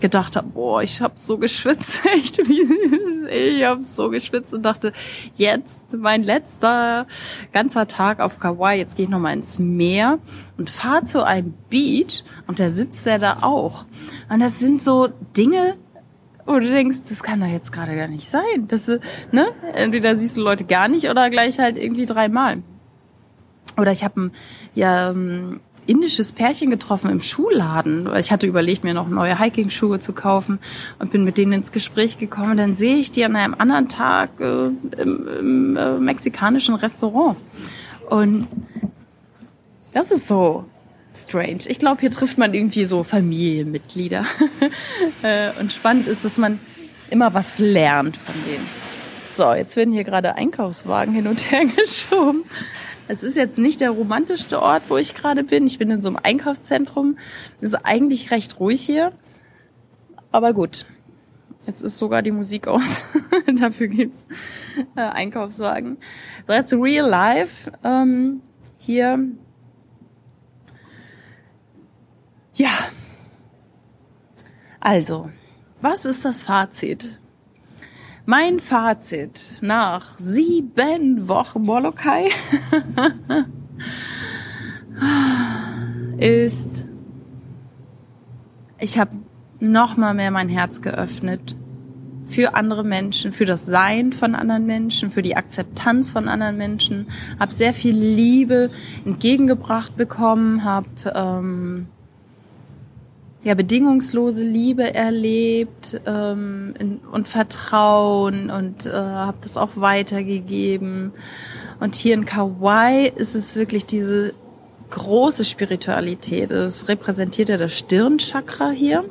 gedacht 0.00 0.36
habe, 0.36 0.48
boah, 0.48 0.82
ich 0.82 1.00
habe 1.00 1.14
so 1.18 1.38
geschwitzt, 1.38 2.02
echt, 2.14 2.38
ich 2.38 3.64
habe 3.64 3.82
so 3.82 4.10
geschwitzt 4.10 4.52
und 4.52 4.62
dachte, 4.62 4.92
jetzt 5.36 5.80
mein 5.92 6.22
letzter 6.22 7.06
ganzer 7.52 7.86
Tag 7.86 8.20
auf 8.20 8.38
Kauai, 8.38 8.78
jetzt 8.78 8.96
gehe 8.96 9.04
ich 9.04 9.10
noch 9.10 9.20
mal 9.20 9.32
ins 9.32 9.58
Meer 9.58 10.18
und 10.58 10.70
fahre 10.70 11.04
zu 11.04 11.24
einem 11.24 11.54
Beach 11.70 12.24
und 12.46 12.60
da 12.60 12.68
sitzt 12.68 13.06
der 13.06 13.18
da 13.18 13.38
auch. 13.42 13.86
Und 14.28 14.40
das 14.40 14.58
sind 14.58 14.82
so 14.82 15.08
Dinge, 15.36 15.76
wo 16.46 16.58
du 16.58 16.68
denkst, 16.68 16.98
das 17.08 17.22
kann 17.22 17.40
doch 17.40 17.46
jetzt 17.46 17.72
gerade 17.72 17.96
gar 17.96 18.08
nicht 18.08 18.28
sein. 18.28 18.68
Das, 18.68 18.86
ne? 19.32 19.48
Entweder 19.72 20.16
siehst 20.16 20.36
du 20.36 20.42
Leute 20.42 20.64
gar 20.64 20.88
nicht 20.88 21.08
oder 21.08 21.30
gleich 21.30 21.58
halt 21.58 21.78
irgendwie 21.78 22.06
dreimal. 22.06 22.62
Oder 23.78 23.92
ich 23.92 24.04
habe 24.04 24.30
ja 24.74 25.10
ähm, 25.10 25.60
indisches 25.86 26.32
Pärchen 26.32 26.70
getroffen 26.70 27.10
im 27.10 27.20
Schuhladen. 27.20 28.08
Ich 28.16 28.32
hatte 28.32 28.46
überlegt, 28.46 28.84
mir 28.84 28.94
noch 28.94 29.08
neue 29.08 29.38
Hiking-Schuhe 29.38 30.00
zu 30.00 30.12
kaufen 30.12 30.58
und 30.98 31.12
bin 31.12 31.24
mit 31.24 31.36
denen 31.36 31.52
ins 31.52 31.72
Gespräch 31.72 32.18
gekommen. 32.18 32.56
Dann 32.56 32.74
sehe 32.74 32.96
ich 32.96 33.10
die 33.10 33.24
an 33.24 33.36
einem 33.36 33.54
anderen 33.58 33.88
Tag 33.88 34.30
äh, 34.40 34.66
im, 35.02 35.28
im 35.38 35.76
äh, 35.76 35.98
mexikanischen 35.98 36.74
Restaurant. 36.74 37.36
Und 38.08 38.48
das 39.92 40.10
ist 40.10 40.26
so 40.26 40.64
strange. 41.16 41.60
Ich 41.66 41.78
glaube, 41.78 42.00
hier 42.00 42.10
trifft 42.10 42.38
man 42.38 42.52
irgendwie 42.54 42.84
so 42.84 43.02
Familienmitglieder. 43.04 44.24
Äh, 45.22 45.50
und 45.58 45.72
spannend 45.72 46.06
ist, 46.06 46.24
dass 46.24 46.36
man 46.36 46.60
immer 47.08 47.32
was 47.32 47.58
lernt 47.58 48.14
von 48.16 48.34
denen. 48.46 48.66
So, 49.16 49.54
jetzt 49.54 49.74
werden 49.74 49.94
hier 49.94 50.04
gerade 50.04 50.34
Einkaufswagen 50.34 51.14
hin 51.14 51.26
und 51.26 51.50
her 51.50 51.64
geschoben. 51.76 52.44
Es 53.06 53.22
ist 53.22 53.36
jetzt 53.36 53.58
nicht 53.58 53.80
der 53.80 53.90
romantischste 53.90 54.62
Ort, 54.62 54.84
wo 54.88 54.96
ich 54.96 55.14
gerade 55.14 55.44
bin. 55.44 55.66
Ich 55.66 55.78
bin 55.78 55.90
in 55.90 56.00
so 56.00 56.08
einem 56.08 56.18
Einkaufszentrum. 56.22 57.18
Es 57.60 57.68
ist 57.68 57.74
eigentlich 57.74 58.30
recht 58.30 58.58
ruhig 58.58 58.80
hier. 58.80 59.12
Aber 60.32 60.54
gut. 60.54 60.86
Jetzt 61.66 61.82
ist 61.82 61.98
sogar 61.98 62.22
die 62.22 62.30
Musik 62.30 62.66
aus. 62.66 63.04
Dafür 63.60 63.88
gibt's 63.88 64.26
äh, 64.96 65.00
Einkaufswagen. 65.00 65.98
Bereits 66.46 66.72
Real 66.72 67.08
Life 67.08 67.72
ähm, 67.82 68.42
hier. 68.78 69.18
Ja. 72.54 72.70
Also, 74.80 75.30
was 75.80 76.04
ist 76.04 76.24
das 76.24 76.44
Fazit? 76.44 77.18
Mein 78.26 78.58
Fazit 78.58 79.58
nach 79.60 80.18
sieben 80.18 81.28
Wochen 81.28 81.60
Molokai 81.60 82.30
ist, 86.18 86.86
ich 88.78 88.98
habe 88.98 89.10
noch 89.60 89.98
mal 89.98 90.14
mehr 90.14 90.30
mein 90.30 90.48
Herz 90.48 90.80
geöffnet 90.80 91.54
für 92.24 92.54
andere 92.54 92.82
Menschen, 92.82 93.30
für 93.32 93.44
das 93.44 93.66
Sein 93.66 94.14
von 94.14 94.34
anderen 94.34 94.64
Menschen, 94.64 95.10
für 95.10 95.20
die 95.20 95.36
Akzeptanz 95.36 96.10
von 96.10 96.26
anderen 96.26 96.56
Menschen, 96.56 97.08
habe 97.38 97.52
sehr 97.52 97.74
viel 97.74 97.94
Liebe 97.94 98.70
entgegengebracht 99.04 99.98
bekommen, 99.98 100.64
habe 100.64 100.88
ähm, 101.14 101.88
ja, 103.44 103.54
bedingungslose 103.54 104.42
Liebe 104.42 104.94
erlebt 104.94 106.00
ähm, 106.06 106.74
in, 106.78 106.98
und 106.98 107.28
Vertrauen 107.28 108.50
und 108.50 108.86
äh, 108.86 108.90
habe 108.90 109.36
das 109.42 109.58
auch 109.58 109.72
weitergegeben. 109.76 111.12
Und 111.78 111.94
hier 111.94 112.14
in 112.14 112.24
Kauai 112.24 113.12
ist 113.14 113.34
es 113.34 113.54
wirklich 113.54 113.84
diese 113.84 114.32
große 114.90 115.44
Spiritualität. 115.44 116.50
Es 116.50 116.88
repräsentiert 116.88 117.50
ja 117.50 117.58
das 117.58 117.76
Stirnchakra 117.76 118.70
hier. 118.70 119.04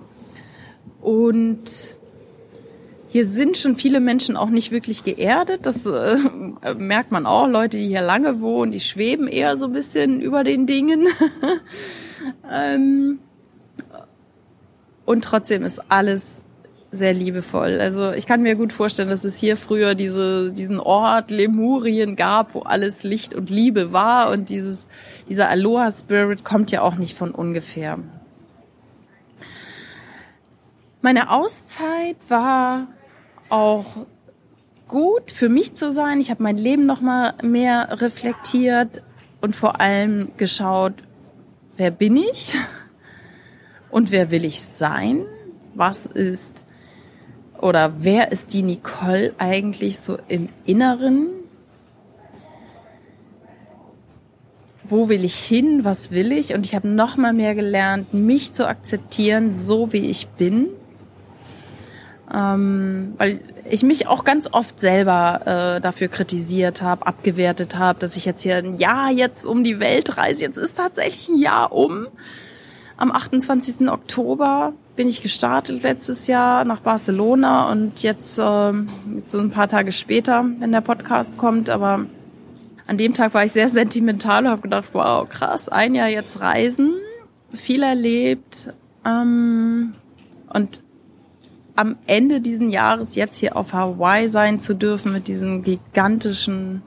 Und 1.00 1.94
hier 3.10 3.28
sind 3.28 3.58
schon 3.58 3.76
viele 3.76 4.00
Menschen 4.00 4.36
auch 4.36 4.50
nicht 4.50 4.72
wirklich 4.72 5.04
geerdet. 5.04 5.68
Das 5.68 5.86
äh, 5.86 6.18
merkt 6.76 7.12
man 7.12 7.28
auch. 7.28 7.48
Leute, 7.48 7.78
die 7.78 7.88
hier 7.88 8.02
lange 8.02 8.42
wohnen, 8.42 8.72
die 8.72 8.80
schweben 8.80 9.28
eher 9.28 9.58
so 9.58 9.68
ein 9.68 9.74
bisschen 9.74 10.22
über 10.22 10.44
den 10.44 10.66
Dingen. 10.66 11.08
ähm, 12.52 13.20
und 15.06 15.24
trotzdem 15.24 15.64
ist 15.64 15.82
alles 15.90 16.42
sehr 16.94 17.14
liebevoll. 17.14 17.80
Also 17.80 18.12
ich 18.12 18.28
kann 18.28 18.44
mir 18.44 18.56
gut 18.56 18.72
vorstellen, 18.72 19.10
dass 19.10 19.24
es 19.24 19.38
hier 19.38 19.58
früher 19.58 19.96
diese, 19.96 20.52
diesen 20.52 20.80
Ort 20.80 21.32
Lemurien 21.32 22.16
gab, 22.16 22.54
wo 22.54 22.62
alles 22.62 23.04
Licht 23.04 23.34
und 23.34 23.50
Liebe 23.50 23.92
war 23.92 24.30
und 24.32 24.50
dieses, 24.50 24.88
dieser 25.28 25.50
Aloha 25.50 25.92
Spirit 25.92 26.46
kommt 26.46 26.72
ja 26.72 26.82
auch 26.82 26.96
nicht 26.96 27.18
von 27.18 27.32
ungefähr. 27.32 27.98
Meine 31.02 31.32
Auszeit 31.32 32.16
war 32.30 32.88
auch 33.50 34.06
gut 34.88 35.32
für 35.32 35.50
mich 35.50 35.74
zu 35.74 35.90
sein. 35.90 36.22
Ich 36.22 36.30
habe 36.30 36.44
mein 36.44 36.58
Leben 36.58 36.86
noch 36.86 37.02
mal 37.02 37.34
mehr 37.42 38.02
reflektiert 38.02 39.02
und 39.42 39.56
vor 39.56 39.82
allem 39.82 40.30
geschaut, 40.38 40.94
wer 41.76 41.90
bin 41.90 42.16
ich 42.16 42.56
und 43.94 44.12
wer 44.12 44.32
will 44.32 44.44
ich 44.44 44.62
sein? 44.62 45.26
Was 45.76 46.08
ist 46.08 46.64
oder 47.62 48.04
wer 48.04 48.32
ist 48.32 48.54
die 48.54 48.64
Nicole 48.64 49.34
eigentlich 49.38 50.00
so 50.00 50.18
im 50.28 50.50
Inneren? 50.66 51.28
Wo 54.84 55.10
will 55.10 55.24
ich 55.24 55.36
hin? 55.36 55.86
Was 55.86 56.12
will 56.12 56.32
ich? 56.32 56.54
Und 56.54 56.66
ich 56.66 56.76
habe 56.76 56.88
noch 56.88 57.18
mal 57.18 57.34
mehr 57.34 57.56
gelernt, 57.56 58.14
mich 58.14 58.52
zu 58.52 58.68
akzeptieren, 58.68 59.54
so 59.54 59.94
wie 59.94 60.10
ich 60.10 60.28
bin. 60.28 60.70
Ähm, 62.34 63.14
weil 63.18 63.40
ich 63.70 63.84
mich 63.84 64.08
auch 64.08 64.24
ganz 64.24 64.50
oft 64.52 64.82
selber 64.82 65.76
äh, 65.78 65.82
dafür 65.82 66.08
kritisiert 66.08 66.82
habe, 66.82 67.06
abgewertet 67.06 67.78
habe, 67.78 68.00
dass 68.00 68.18
ich 68.18 68.26
jetzt 68.26 68.42
hier 68.42 68.58
ein 68.58 68.78
Jahr 68.78 69.12
jetzt 69.12 69.46
um 69.46 69.64
die 69.64 69.80
Welt 69.80 70.18
reise. 70.18 70.42
Jetzt 70.42 70.58
ist 70.58 70.78
tatsächlich 70.78 71.30
ein 71.30 71.38
Jahr 71.38 71.72
um. 71.72 72.08
Am 72.98 73.12
28. 73.12 73.90
Oktober 73.90 74.74
bin 74.96 75.08
ich 75.08 75.24
gestartet 75.24 75.82
letztes 75.82 76.28
Jahr 76.28 76.64
nach 76.66 76.82
Barcelona 76.82 77.72
und 77.72 78.04
jetzt, 78.04 78.38
äh, 78.38 78.72
jetzt 79.16 79.32
so 79.32 79.40
ein 79.40 79.50
paar 79.50 79.68
Tage 79.68 79.92
später, 79.92 80.46
wenn 80.60 80.72
der 80.72 80.82
Podcast 80.82 81.38
kommt, 81.38 81.70
aber 81.70 82.06
an 82.86 82.98
dem 82.98 83.14
Tag 83.14 83.34
war 83.34 83.44
ich 83.46 83.52
sehr 83.52 83.68
sentimental 83.70 84.46
und 84.46 84.52
habe 84.52 84.62
gedacht, 84.62 84.90
wow, 84.94 85.28
krass, 85.28 85.70
ein 85.70 85.96
Jahr 85.96 86.10
jetzt 86.10 86.40
reisen, 86.40 86.94
viel 87.52 87.82
erlebt 87.82 88.70
ähm, 89.06 89.94
und 90.54 90.82
am 91.76 91.96
Ende 92.06 92.40
diesen 92.40 92.70
Jahres 92.70 93.16
jetzt 93.16 93.40
hier 93.40 93.58
auf 93.58 93.74
Hawaii 93.74 94.30
sein 94.30 94.60
zu 94.60 94.76
dürfen 94.76 95.12
mit 95.12 95.28
diesen 95.28 95.64
gigantischen 95.64 96.84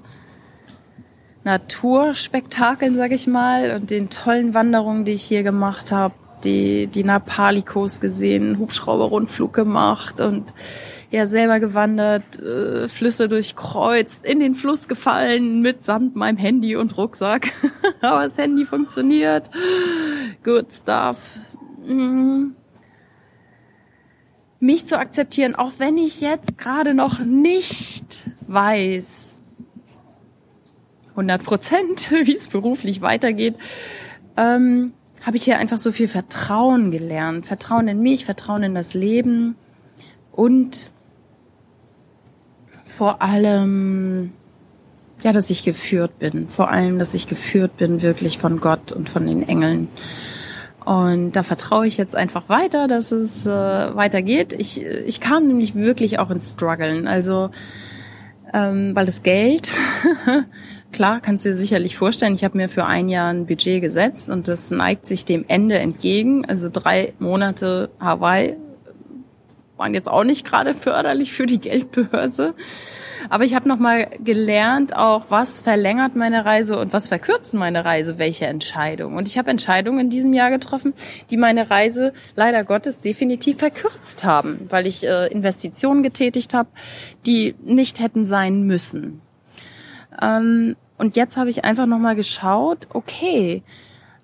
Naturspektakeln, 1.47 2.97
sag 2.97 3.13
ich 3.13 3.29
mal, 3.29 3.77
und 3.77 3.91
den 3.91 4.11
tollen 4.11 4.53
Wanderungen, 4.53 5.05
die 5.05 5.13
ich 5.13 5.23
hier 5.23 5.45
gemacht 5.45 5.93
habe, 5.93 6.13
die, 6.43 6.89
die 6.89 7.05
Napalikos 7.05 8.01
gesehen, 8.01 8.59
Hubschrauberrundflug 8.59 9.53
gemacht 9.53 10.21
und 10.21 10.53
ja 11.13 11.25
selber 11.25 11.61
gewandert, 11.61 12.43
äh, 12.43 12.89
Flüsse 12.89 13.29
durchkreuzt, 13.29 14.27
in 14.27 14.41
den 14.41 14.57
Fluss 14.57 14.89
gefallen 14.89 15.61
mitsamt 15.61 16.17
meinem 16.17 16.37
Handy 16.37 16.75
und 16.75 16.97
Rucksack. 16.99 17.53
Aber 18.01 18.27
das 18.27 18.37
Handy 18.37 18.65
funktioniert. 18.65 19.49
Good 20.43 20.73
stuff. 20.73 21.39
Mhm. 21.87 22.57
Mich 24.59 24.87
zu 24.87 24.99
akzeptieren, 24.99 25.55
auch 25.55 25.75
wenn 25.79 25.97
ich 25.97 26.21
jetzt 26.21 26.59
gerade 26.59 26.93
noch 26.93 27.21
nicht 27.21 28.25
weiß, 28.49 29.36
100 31.17 31.43
Prozent, 31.43 32.13
wie 32.25 32.35
es 32.35 32.49
beruflich 32.49 33.01
weitergeht, 33.01 33.57
ähm, 34.37 34.93
habe 35.23 35.37
ich 35.37 35.45
hier 35.45 35.59
einfach 35.59 35.79
so 35.79 35.91
viel 35.91 36.09
Vertrauen 36.09 36.91
gelernt. 36.91 37.47
Vertrauen 37.47 37.89
in 37.89 38.01
mich, 38.01 38.25
Vertrauen 38.25 38.63
in 38.63 38.75
das 38.75 38.95
Leben 38.95 39.57
und 40.31 40.91
vor 42.85 43.21
allem, 43.23 44.33
ja, 45.23 45.33
dass 45.33 45.51
ich 45.51 45.65
geführt 45.65 46.19
bin. 46.19 46.49
Vor 46.49 46.71
allem, 46.71 46.99
dass 46.99 47.15
ich 47.15 47.27
geführt 47.27 47.77
bin 47.77 48.03
wirklich 48.03 48.39
von 48.39 48.61
Gott 48.61 48.93
und 48.93 49.11
von 49.11 49.27
den 49.27 49.47
Engeln. 49.47 49.89
Und 50.85 51.33
da 51.33 51.43
vertraue 51.43 51.87
ich 51.87 51.97
jetzt 51.97 52.15
einfach 52.15 52.49
weiter, 52.49 52.87
dass 52.87 53.11
es 53.11 53.45
äh, 53.45 53.51
weitergeht. 53.51 54.55
Ich, 54.57 54.81
ich 54.81 55.21
kam 55.21 55.49
nämlich 55.49 55.75
wirklich 55.75 56.21
auch 56.21 56.31
ins 56.31 56.53
Struggeln. 56.53 57.09
Also, 57.09 57.51
ähm, 58.55 58.95
weil 58.95 59.05
das 59.05 59.25
Geld 59.25 59.73
Klar, 60.93 61.21
kannst 61.21 61.45
du 61.45 61.51
dir 61.51 61.57
sicherlich 61.57 61.97
vorstellen, 61.97 62.35
ich 62.35 62.45
habe 62.45 62.57
mir 62.57 62.69
für 62.69 62.87
ein 62.87 63.09
Jahr 63.09 63.31
ein 63.31 63.47
Budget 63.47 63.83
gesetzt 63.83 64.31
und 64.31 64.49
das 64.49 64.71
neigt 64.71 65.07
sich 65.07 65.25
dem 65.25 65.45
Ende 65.47 65.79
entgegen. 65.79 66.45
Also 66.47 66.71
drei 66.73 67.13
Monate 67.19 67.91
Hawaii 68.01 68.57
waren 69.77 69.95
jetzt 69.95 70.09
auch 70.09 70.25
nicht 70.25 70.47
gerade 70.47 70.75
förderlich 70.75 71.33
für 71.33 71.47
die 71.47 71.61
Geldbörse. 71.61 72.55
Aber 73.29 73.45
ich 73.45 73.55
habe 73.55 73.69
nochmal 73.69 74.09
gelernt, 74.23 74.95
auch 74.95 75.27
was 75.29 75.61
verlängert 75.61 76.17
meine 76.17 76.45
Reise 76.45 76.79
und 76.79 76.93
was 76.93 77.09
verkürzt 77.09 77.55
meine 77.55 77.85
Reise, 77.85 78.19
welche 78.19 78.47
Entscheidung. 78.47 79.17
Und 79.17 79.29
ich 79.29 79.37
habe 79.37 79.51
Entscheidungen 79.51 79.99
in 79.99 80.11
diesem 80.11 80.33
Jahr 80.33 80.51
getroffen, 80.51 80.95
die 81.31 81.37
meine 81.37 81.71
Reise 81.71 82.13
leider 82.37 82.65
Gottes 82.65 83.01
definitiv 83.01 83.59
verkürzt 83.59 84.25
haben, 84.25 84.67
weil 84.71 84.87
ich 84.87 85.05
äh, 85.05 85.27
Investitionen 85.27 86.03
getätigt 86.03 86.55
habe, 86.55 86.69
die 87.27 87.55
nicht 87.65 88.01
hätten 88.01 88.25
sein 88.25 88.63
müssen. 88.63 89.23
Ähm, 90.21 90.77
und 90.99 91.17
jetzt 91.17 91.37
habe 91.37 91.51
ich 91.51 91.65
einfach 91.65 91.87
nochmal 91.87 92.17
geschaut, 92.17 92.87
okay, 92.91 93.63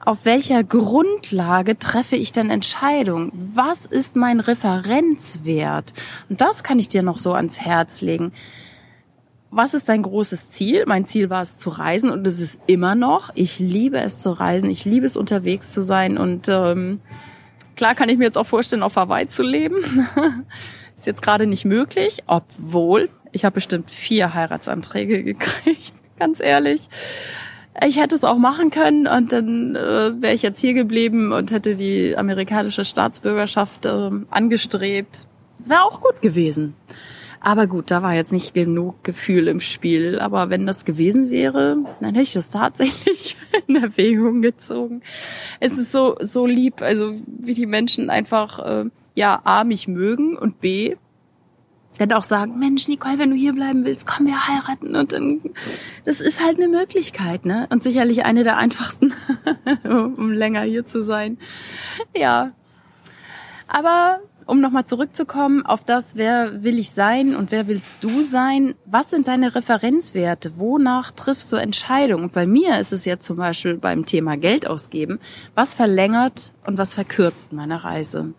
auf 0.04 0.24
welcher 0.24 0.64
Grundlage 0.64 1.78
treffe 1.78 2.16
ich 2.16 2.32
denn 2.32 2.50
Entscheidungen? 2.50 3.30
Was 3.34 3.86
ist 3.86 4.16
mein 4.16 4.40
Referenzwert? 4.40 5.92
Und 6.28 6.40
das 6.40 6.64
kann 6.64 6.78
ich 6.78 6.88
dir 6.88 7.02
noch 7.02 7.18
so 7.18 7.34
ans 7.34 7.60
Herz 7.60 8.00
legen. 8.00 8.32
Was 9.50 9.74
ist 9.74 9.88
dein 9.88 10.02
großes 10.02 10.50
Ziel? 10.50 10.84
Mein 10.86 11.04
Ziel 11.04 11.30
war 11.30 11.42
es 11.42 11.56
zu 11.56 11.70
reisen 11.70 12.10
und 12.10 12.26
es 12.26 12.40
ist 12.40 12.58
immer 12.66 12.94
noch. 12.94 13.30
Ich 13.34 13.58
liebe 13.58 13.98
es 13.98 14.18
zu 14.18 14.30
reisen, 14.30 14.70
ich 14.70 14.84
liebe 14.84 15.06
es 15.06 15.16
unterwegs 15.16 15.70
zu 15.70 15.82
sein 15.82 16.16
und 16.16 16.48
ähm, 16.48 17.00
klar 17.76 17.94
kann 17.94 18.08
ich 18.08 18.18
mir 18.18 18.24
jetzt 18.24 18.38
auch 18.38 18.46
vorstellen, 18.46 18.82
auf 18.82 18.96
Hawaii 18.96 19.28
zu 19.28 19.42
leben. 19.42 19.76
ist 20.96 21.06
jetzt 21.06 21.22
gerade 21.22 21.46
nicht 21.46 21.64
möglich, 21.64 22.22
obwohl 22.26 23.10
ich 23.32 23.44
habe 23.44 23.54
bestimmt 23.54 23.90
vier 23.90 24.34
Heiratsanträge 24.34 25.22
gekriegt, 25.24 25.94
ganz 26.18 26.40
ehrlich. 26.40 26.88
Ich 27.86 27.98
hätte 27.98 28.14
es 28.14 28.22
auch 28.22 28.36
machen 28.36 28.70
können 28.70 29.06
und 29.06 29.32
dann 29.32 29.74
äh, 29.74 30.12
wäre 30.20 30.34
ich 30.34 30.42
jetzt 30.42 30.60
hier 30.60 30.74
geblieben 30.74 31.32
und 31.32 31.50
hätte 31.50 31.74
die 31.74 32.16
amerikanische 32.16 32.84
Staatsbürgerschaft 32.84 33.86
äh, 33.86 34.10
angestrebt. 34.30 35.26
Wäre 35.58 35.82
auch 35.82 36.02
gut 36.02 36.20
gewesen. 36.20 36.74
Aber 37.44 37.66
gut, 37.66 37.90
da 37.90 38.02
war 38.02 38.14
jetzt 38.14 38.30
nicht 38.30 38.54
genug 38.54 39.02
Gefühl 39.02 39.48
im 39.48 39.60
Spiel. 39.60 40.20
Aber 40.20 40.48
wenn 40.48 40.64
das 40.64 40.84
gewesen 40.84 41.30
wäre, 41.30 41.76
dann 42.00 42.14
hätte 42.14 42.22
ich 42.22 42.32
das 42.32 42.50
tatsächlich 42.50 43.36
in 43.66 43.82
Erwägung 43.82 44.42
gezogen. 44.42 45.02
Es 45.58 45.76
ist 45.76 45.90
so, 45.90 46.16
so 46.20 46.46
lieb, 46.46 46.82
also 46.82 47.14
wie 47.26 47.54
die 47.54 47.66
Menschen 47.66 48.10
einfach, 48.10 48.58
äh, 48.60 48.84
ja, 49.14 49.40
A, 49.44 49.64
mich 49.64 49.88
mögen 49.88 50.36
und 50.36 50.60
B, 50.60 50.96
dann 52.02 52.12
auch 52.12 52.24
sagen, 52.24 52.58
Mensch, 52.58 52.88
Nicole, 52.88 53.18
wenn 53.18 53.30
du 53.30 53.36
hier 53.36 53.52
bleiben 53.52 53.84
willst, 53.84 54.06
komm, 54.06 54.26
wir 54.26 54.46
heiraten. 54.46 54.96
Und 54.96 55.12
dann, 55.12 55.40
das 56.04 56.20
ist 56.20 56.42
halt 56.42 56.58
eine 56.58 56.68
Möglichkeit, 56.68 57.44
ne? 57.44 57.66
Und 57.70 57.82
sicherlich 57.82 58.24
eine 58.24 58.44
der 58.44 58.56
einfachsten, 58.56 59.14
um 59.84 60.32
länger 60.32 60.62
hier 60.62 60.84
zu 60.84 61.02
sein. 61.02 61.38
Ja. 62.14 62.52
Aber 63.68 64.20
um 64.46 64.60
nochmal 64.60 64.84
zurückzukommen 64.84 65.64
auf 65.64 65.84
das, 65.84 66.16
wer 66.16 66.62
will 66.62 66.78
ich 66.78 66.90
sein 66.90 67.36
und 67.36 67.50
wer 67.50 67.68
willst 67.68 67.96
du 68.00 68.22
sein? 68.22 68.74
Was 68.86 69.10
sind 69.10 69.28
deine 69.28 69.54
Referenzwerte? 69.54 70.58
Wonach 70.58 71.12
triffst 71.12 71.50
du 71.52 71.56
Entscheidungen? 71.56 72.24
Und 72.24 72.32
bei 72.32 72.46
mir 72.46 72.78
ist 72.78 72.92
es 72.92 73.04
jetzt 73.04 73.24
zum 73.24 73.36
Beispiel 73.36 73.76
beim 73.76 74.04
Thema 74.04 74.36
Geld 74.36 74.66
ausgeben. 74.66 75.20
Was 75.54 75.74
verlängert 75.74 76.52
und 76.66 76.78
was 76.78 76.94
verkürzt 76.94 77.52
meine 77.52 77.84
Reise? 77.84 78.34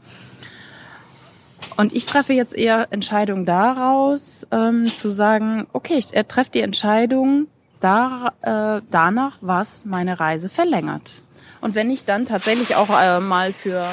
Und 1.77 1.93
ich 1.93 2.05
treffe 2.05 2.33
jetzt 2.33 2.55
eher 2.55 2.87
Entscheidungen 2.91 3.45
daraus, 3.45 4.47
ähm, 4.51 4.85
zu 4.85 5.09
sagen, 5.09 5.67
okay, 5.73 5.95
ich 5.95 6.07
treffe 6.07 6.51
die 6.51 6.61
Entscheidung 6.61 7.47
da, 7.79 8.33
äh, 8.41 8.81
danach, 8.91 9.37
was 9.41 9.85
meine 9.85 10.19
Reise 10.19 10.49
verlängert. 10.49 11.21
Und 11.61 11.75
wenn 11.75 11.89
ich 11.89 12.05
dann 12.05 12.25
tatsächlich 12.25 12.75
auch 12.75 12.89
äh, 12.89 13.19
mal 13.19 13.53
für 13.53 13.87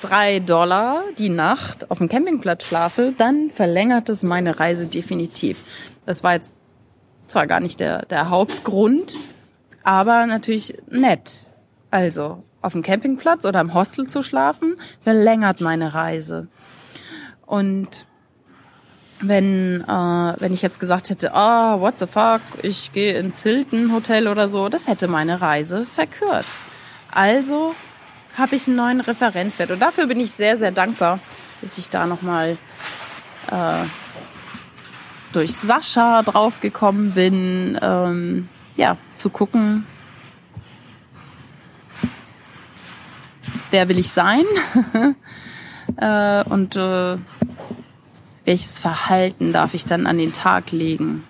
drei 0.00 0.40
Dollar 0.40 1.02
die 1.18 1.28
Nacht 1.28 1.90
auf 1.90 1.98
dem 1.98 2.08
Campingplatz 2.08 2.64
schlafe, 2.64 3.12
dann 3.16 3.50
verlängert 3.50 4.08
es 4.08 4.22
meine 4.22 4.58
Reise 4.58 4.86
definitiv. 4.86 5.62
Das 6.06 6.24
war 6.24 6.34
jetzt 6.34 6.52
zwar 7.26 7.46
gar 7.46 7.60
nicht 7.60 7.80
der, 7.80 8.06
der 8.06 8.30
Hauptgrund, 8.30 9.18
aber 9.82 10.26
natürlich 10.26 10.78
nett. 10.88 11.44
Also 11.90 12.42
auf 12.62 12.72
dem 12.72 12.82
Campingplatz 12.82 13.44
oder 13.44 13.60
im 13.60 13.74
Hostel 13.74 14.06
zu 14.08 14.22
schlafen, 14.22 14.76
verlängert 15.02 15.60
meine 15.60 15.94
Reise. 15.94 16.48
Und 17.50 18.06
wenn, 19.20 19.82
äh, 19.82 20.34
wenn 20.38 20.52
ich 20.52 20.62
jetzt 20.62 20.78
gesagt 20.78 21.10
hätte, 21.10 21.34
ah, 21.34 21.74
oh, 21.74 21.80
what 21.80 21.98
the 21.98 22.06
fuck, 22.06 22.40
ich 22.62 22.92
gehe 22.92 23.18
ins 23.18 23.42
Hilton 23.42 23.92
Hotel 23.92 24.28
oder 24.28 24.46
so, 24.46 24.68
das 24.68 24.86
hätte 24.86 25.08
meine 25.08 25.40
Reise 25.40 25.84
verkürzt. 25.84 26.46
Also 27.10 27.74
habe 28.38 28.54
ich 28.54 28.68
einen 28.68 28.76
neuen 28.76 29.00
Referenzwert. 29.00 29.72
Und 29.72 29.80
dafür 29.80 30.06
bin 30.06 30.20
ich 30.20 30.30
sehr, 30.30 30.56
sehr 30.56 30.70
dankbar, 30.70 31.18
dass 31.60 31.76
ich 31.76 31.90
da 31.90 32.06
nochmal 32.06 32.56
äh, 33.50 33.84
durch 35.32 35.52
Sascha 35.56 36.22
draufgekommen 36.22 37.14
bin, 37.14 37.76
ähm, 37.82 38.48
ja, 38.76 38.96
zu 39.16 39.28
gucken, 39.28 39.86
wer 43.72 43.88
will 43.88 43.98
ich 43.98 44.10
sein 44.10 44.44
äh, 45.96 46.44
und 46.44 46.76
äh, 46.76 47.18
welches 48.50 48.80
Verhalten 48.80 49.52
darf 49.52 49.74
ich 49.74 49.84
dann 49.84 50.08
an 50.08 50.18
den 50.18 50.32
Tag 50.32 50.72
legen. 50.72 51.22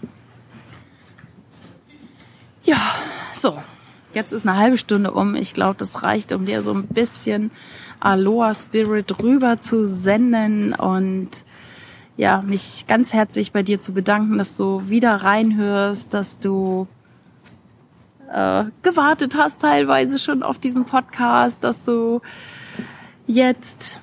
Ja, 2.65 2.81
so, 3.35 3.61
jetzt 4.15 4.33
ist 4.33 4.49
eine 4.49 4.57
halbe 4.57 4.79
Stunde 4.79 5.11
um. 5.11 5.35
Ich 5.35 5.53
glaube, 5.53 5.75
das 5.77 6.03
reicht, 6.03 6.33
um 6.33 6.47
dir 6.47 6.63
so 6.63 6.73
ein 6.73 6.87
bisschen 6.87 7.51
Aloha 8.01 8.55
Spirit 8.55 9.23
rüber 9.23 9.61
zu 9.61 9.85
senden 9.85 10.73
und 10.73 11.45
ja, 12.17 12.41
mich 12.41 12.87
ganz 12.89 13.13
herzlich 13.13 13.53
bei 13.53 13.63
dir 13.63 13.83
zu 13.83 13.93
bedanken, 13.93 14.39
dass 14.39 14.57
du 14.57 14.89
wieder 14.89 15.17
reinhörst, 15.17 16.15
dass 16.15 16.39
du 16.39 16.89
äh, 18.33 18.65
gewartet 18.81 19.35
hast 19.37 19.61
teilweise 19.61 20.19
schon 20.19 20.43
auf 20.43 20.59
diesen 20.59 20.87
Podcast, 20.87 21.65
dass 21.65 21.85
du 21.85 22.23
jetzt 23.27 24.01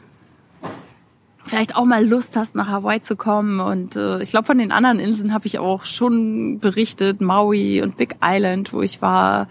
vielleicht 1.47 1.75
auch 1.75 1.85
mal 1.85 2.05
Lust 2.05 2.35
hast, 2.35 2.55
nach 2.55 2.67
Hawaii 2.67 3.01
zu 3.01 3.15
kommen. 3.15 3.59
Und 3.59 3.95
äh, 3.95 4.21
ich 4.21 4.29
glaube, 4.29 4.47
von 4.47 4.57
den 4.57 4.71
anderen 4.71 4.99
Inseln 4.99 5.33
habe 5.33 5.47
ich 5.47 5.59
auch 5.59 5.85
schon 5.85 6.59
berichtet, 6.59 7.21
Maui 7.21 7.81
und 7.81 7.97
Big 7.97 8.17
Island, 8.23 8.73
wo 8.73 8.81
ich 8.81 9.01
war. 9.01 9.47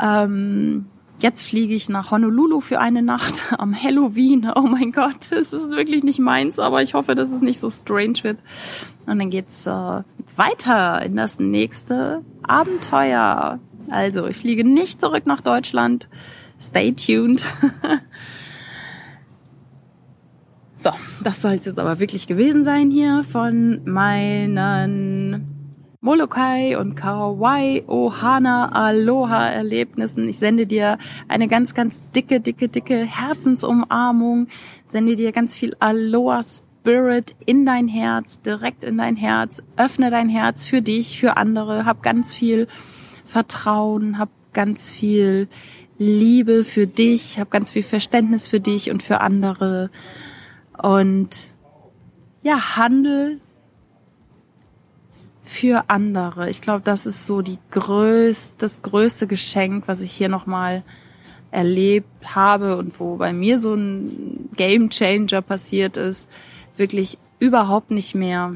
Ähm, 0.00 0.86
jetzt 1.20 1.48
fliege 1.48 1.74
ich 1.74 1.88
nach 1.88 2.10
Honolulu 2.10 2.60
für 2.60 2.80
eine 2.80 3.02
Nacht 3.02 3.54
am 3.58 3.74
Halloween. 3.74 4.50
Oh 4.54 4.62
mein 4.62 4.92
Gott, 4.92 5.30
es 5.32 5.52
ist 5.52 5.70
wirklich 5.70 6.02
nicht 6.02 6.18
meins, 6.18 6.58
aber 6.58 6.82
ich 6.82 6.94
hoffe, 6.94 7.14
dass 7.14 7.30
es 7.30 7.40
nicht 7.40 7.60
so 7.60 7.70
strange 7.70 8.22
wird. 8.22 8.38
Und 9.06 9.18
dann 9.18 9.30
geht's 9.30 9.66
äh, 9.66 10.02
weiter 10.36 11.02
in 11.02 11.16
das 11.16 11.38
nächste 11.38 12.22
Abenteuer. 12.42 13.58
Also, 13.88 14.26
ich 14.26 14.36
fliege 14.36 14.64
nicht 14.64 15.00
zurück 15.00 15.26
nach 15.26 15.40
Deutschland. 15.40 16.08
Stay 16.60 16.92
tuned. 16.92 17.42
so, 20.82 20.90
das 21.22 21.42
soll 21.42 21.52
es 21.52 21.66
jetzt 21.66 21.78
aber 21.78 21.98
wirklich 21.98 22.26
gewesen 22.26 22.64
sein 22.64 22.90
hier 22.90 23.22
von 23.24 23.80
meinen 23.84 25.60
Molokai 26.00 26.78
und 26.78 26.94
Kauai 26.94 27.84
Ohana 27.86 28.70
Aloha 28.72 29.48
Erlebnissen. 29.48 30.26
Ich 30.28 30.38
sende 30.38 30.66
dir 30.66 30.96
eine 31.28 31.48
ganz, 31.48 31.74
ganz 31.74 32.00
dicke, 32.16 32.40
dicke, 32.40 32.68
dicke 32.68 33.04
Herzensumarmung. 33.04 34.48
Sende 34.86 35.16
dir 35.16 35.32
ganz 35.32 35.54
viel 35.54 35.76
Aloha 35.78 36.40
Spirit 36.42 37.36
in 37.44 37.66
dein 37.66 37.86
Herz, 37.86 38.40
direkt 38.40 38.82
in 38.82 38.96
dein 38.96 39.16
Herz. 39.16 39.62
Öffne 39.76 40.10
dein 40.10 40.30
Herz 40.30 40.66
für 40.66 40.80
dich, 40.80 41.20
für 41.20 41.36
andere. 41.36 41.84
Hab 41.84 42.02
ganz 42.02 42.34
viel 42.34 42.66
Vertrauen, 43.26 44.18
hab 44.18 44.30
ganz 44.54 44.90
viel 44.90 45.48
Liebe 45.98 46.64
für 46.64 46.86
dich, 46.86 47.38
hab 47.38 47.50
ganz 47.50 47.70
viel 47.70 47.82
Verständnis 47.82 48.48
für 48.48 48.60
dich 48.60 48.90
und 48.90 49.02
für 49.02 49.20
andere. 49.20 49.90
Und 50.82 51.48
ja, 52.42 52.76
handel 52.76 53.40
für 55.42 55.84
andere. 55.88 56.48
Ich 56.48 56.60
glaube, 56.60 56.82
das 56.84 57.06
ist 57.06 57.26
so 57.26 57.42
die 57.42 57.58
größte, 57.70 58.50
das 58.58 58.82
größte 58.82 59.26
Geschenk, 59.26 59.88
was 59.88 60.00
ich 60.00 60.12
hier 60.12 60.28
nochmal 60.28 60.84
erlebt 61.50 62.34
habe 62.34 62.76
und 62.76 62.98
wo 63.00 63.16
bei 63.16 63.32
mir 63.32 63.58
so 63.58 63.74
ein 63.74 64.48
Game 64.56 64.90
Changer 64.90 65.42
passiert 65.42 65.96
ist, 65.96 66.28
wirklich 66.76 67.18
überhaupt 67.40 67.90
nicht 67.90 68.14
mehr 68.14 68.52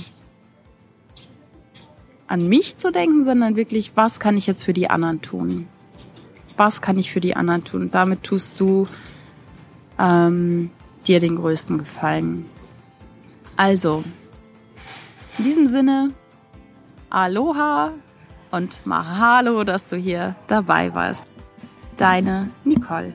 an 2.29 2.49
mich 2.49 2.77
zu 2.77 2.93
denken, 2.93 3.25
sondern 3.25 3.57
wirklich, 3.57 3.93
was 3.97 4.21
kann 4.21 4.37
ich 4.37 4.47
jetzt 4.47 4.63
für 4.63 4.73
die 4.73 4.89
anderen 4.89 5.21
tun? 5.21 5.67
Was 6.57 6.81
kann 6.81 6.97
ich 6.99 7.11
für 7.11 7.21
die 7.21 7.35
anderen 7.35 7.65
tun? 7.65 7.91
damit 7.91 8.23
tust 8.23 8.61
du 8.61 8.87
ähm, 9.99 10.71
dir 11.09 11.21
den 11.21 11.37
größten 11.37 11.79
Gefallen. 11.79 12.49
Also, 13.57 14.05
in 15.39 15.45
diesem 15.45 15.67
Sinne, 15.67 16.11
Aloha 17.11 17.93
und 18.51 18.85
Mahalo, 18.85 19.65
dass 19.65 19.89
du 19.89 19.97
hier 19.97 20.35
dabei 20.47 20.95
warst. 20.95 21.27
Deine 21.97 22.51
Nicole. 22.65 23.13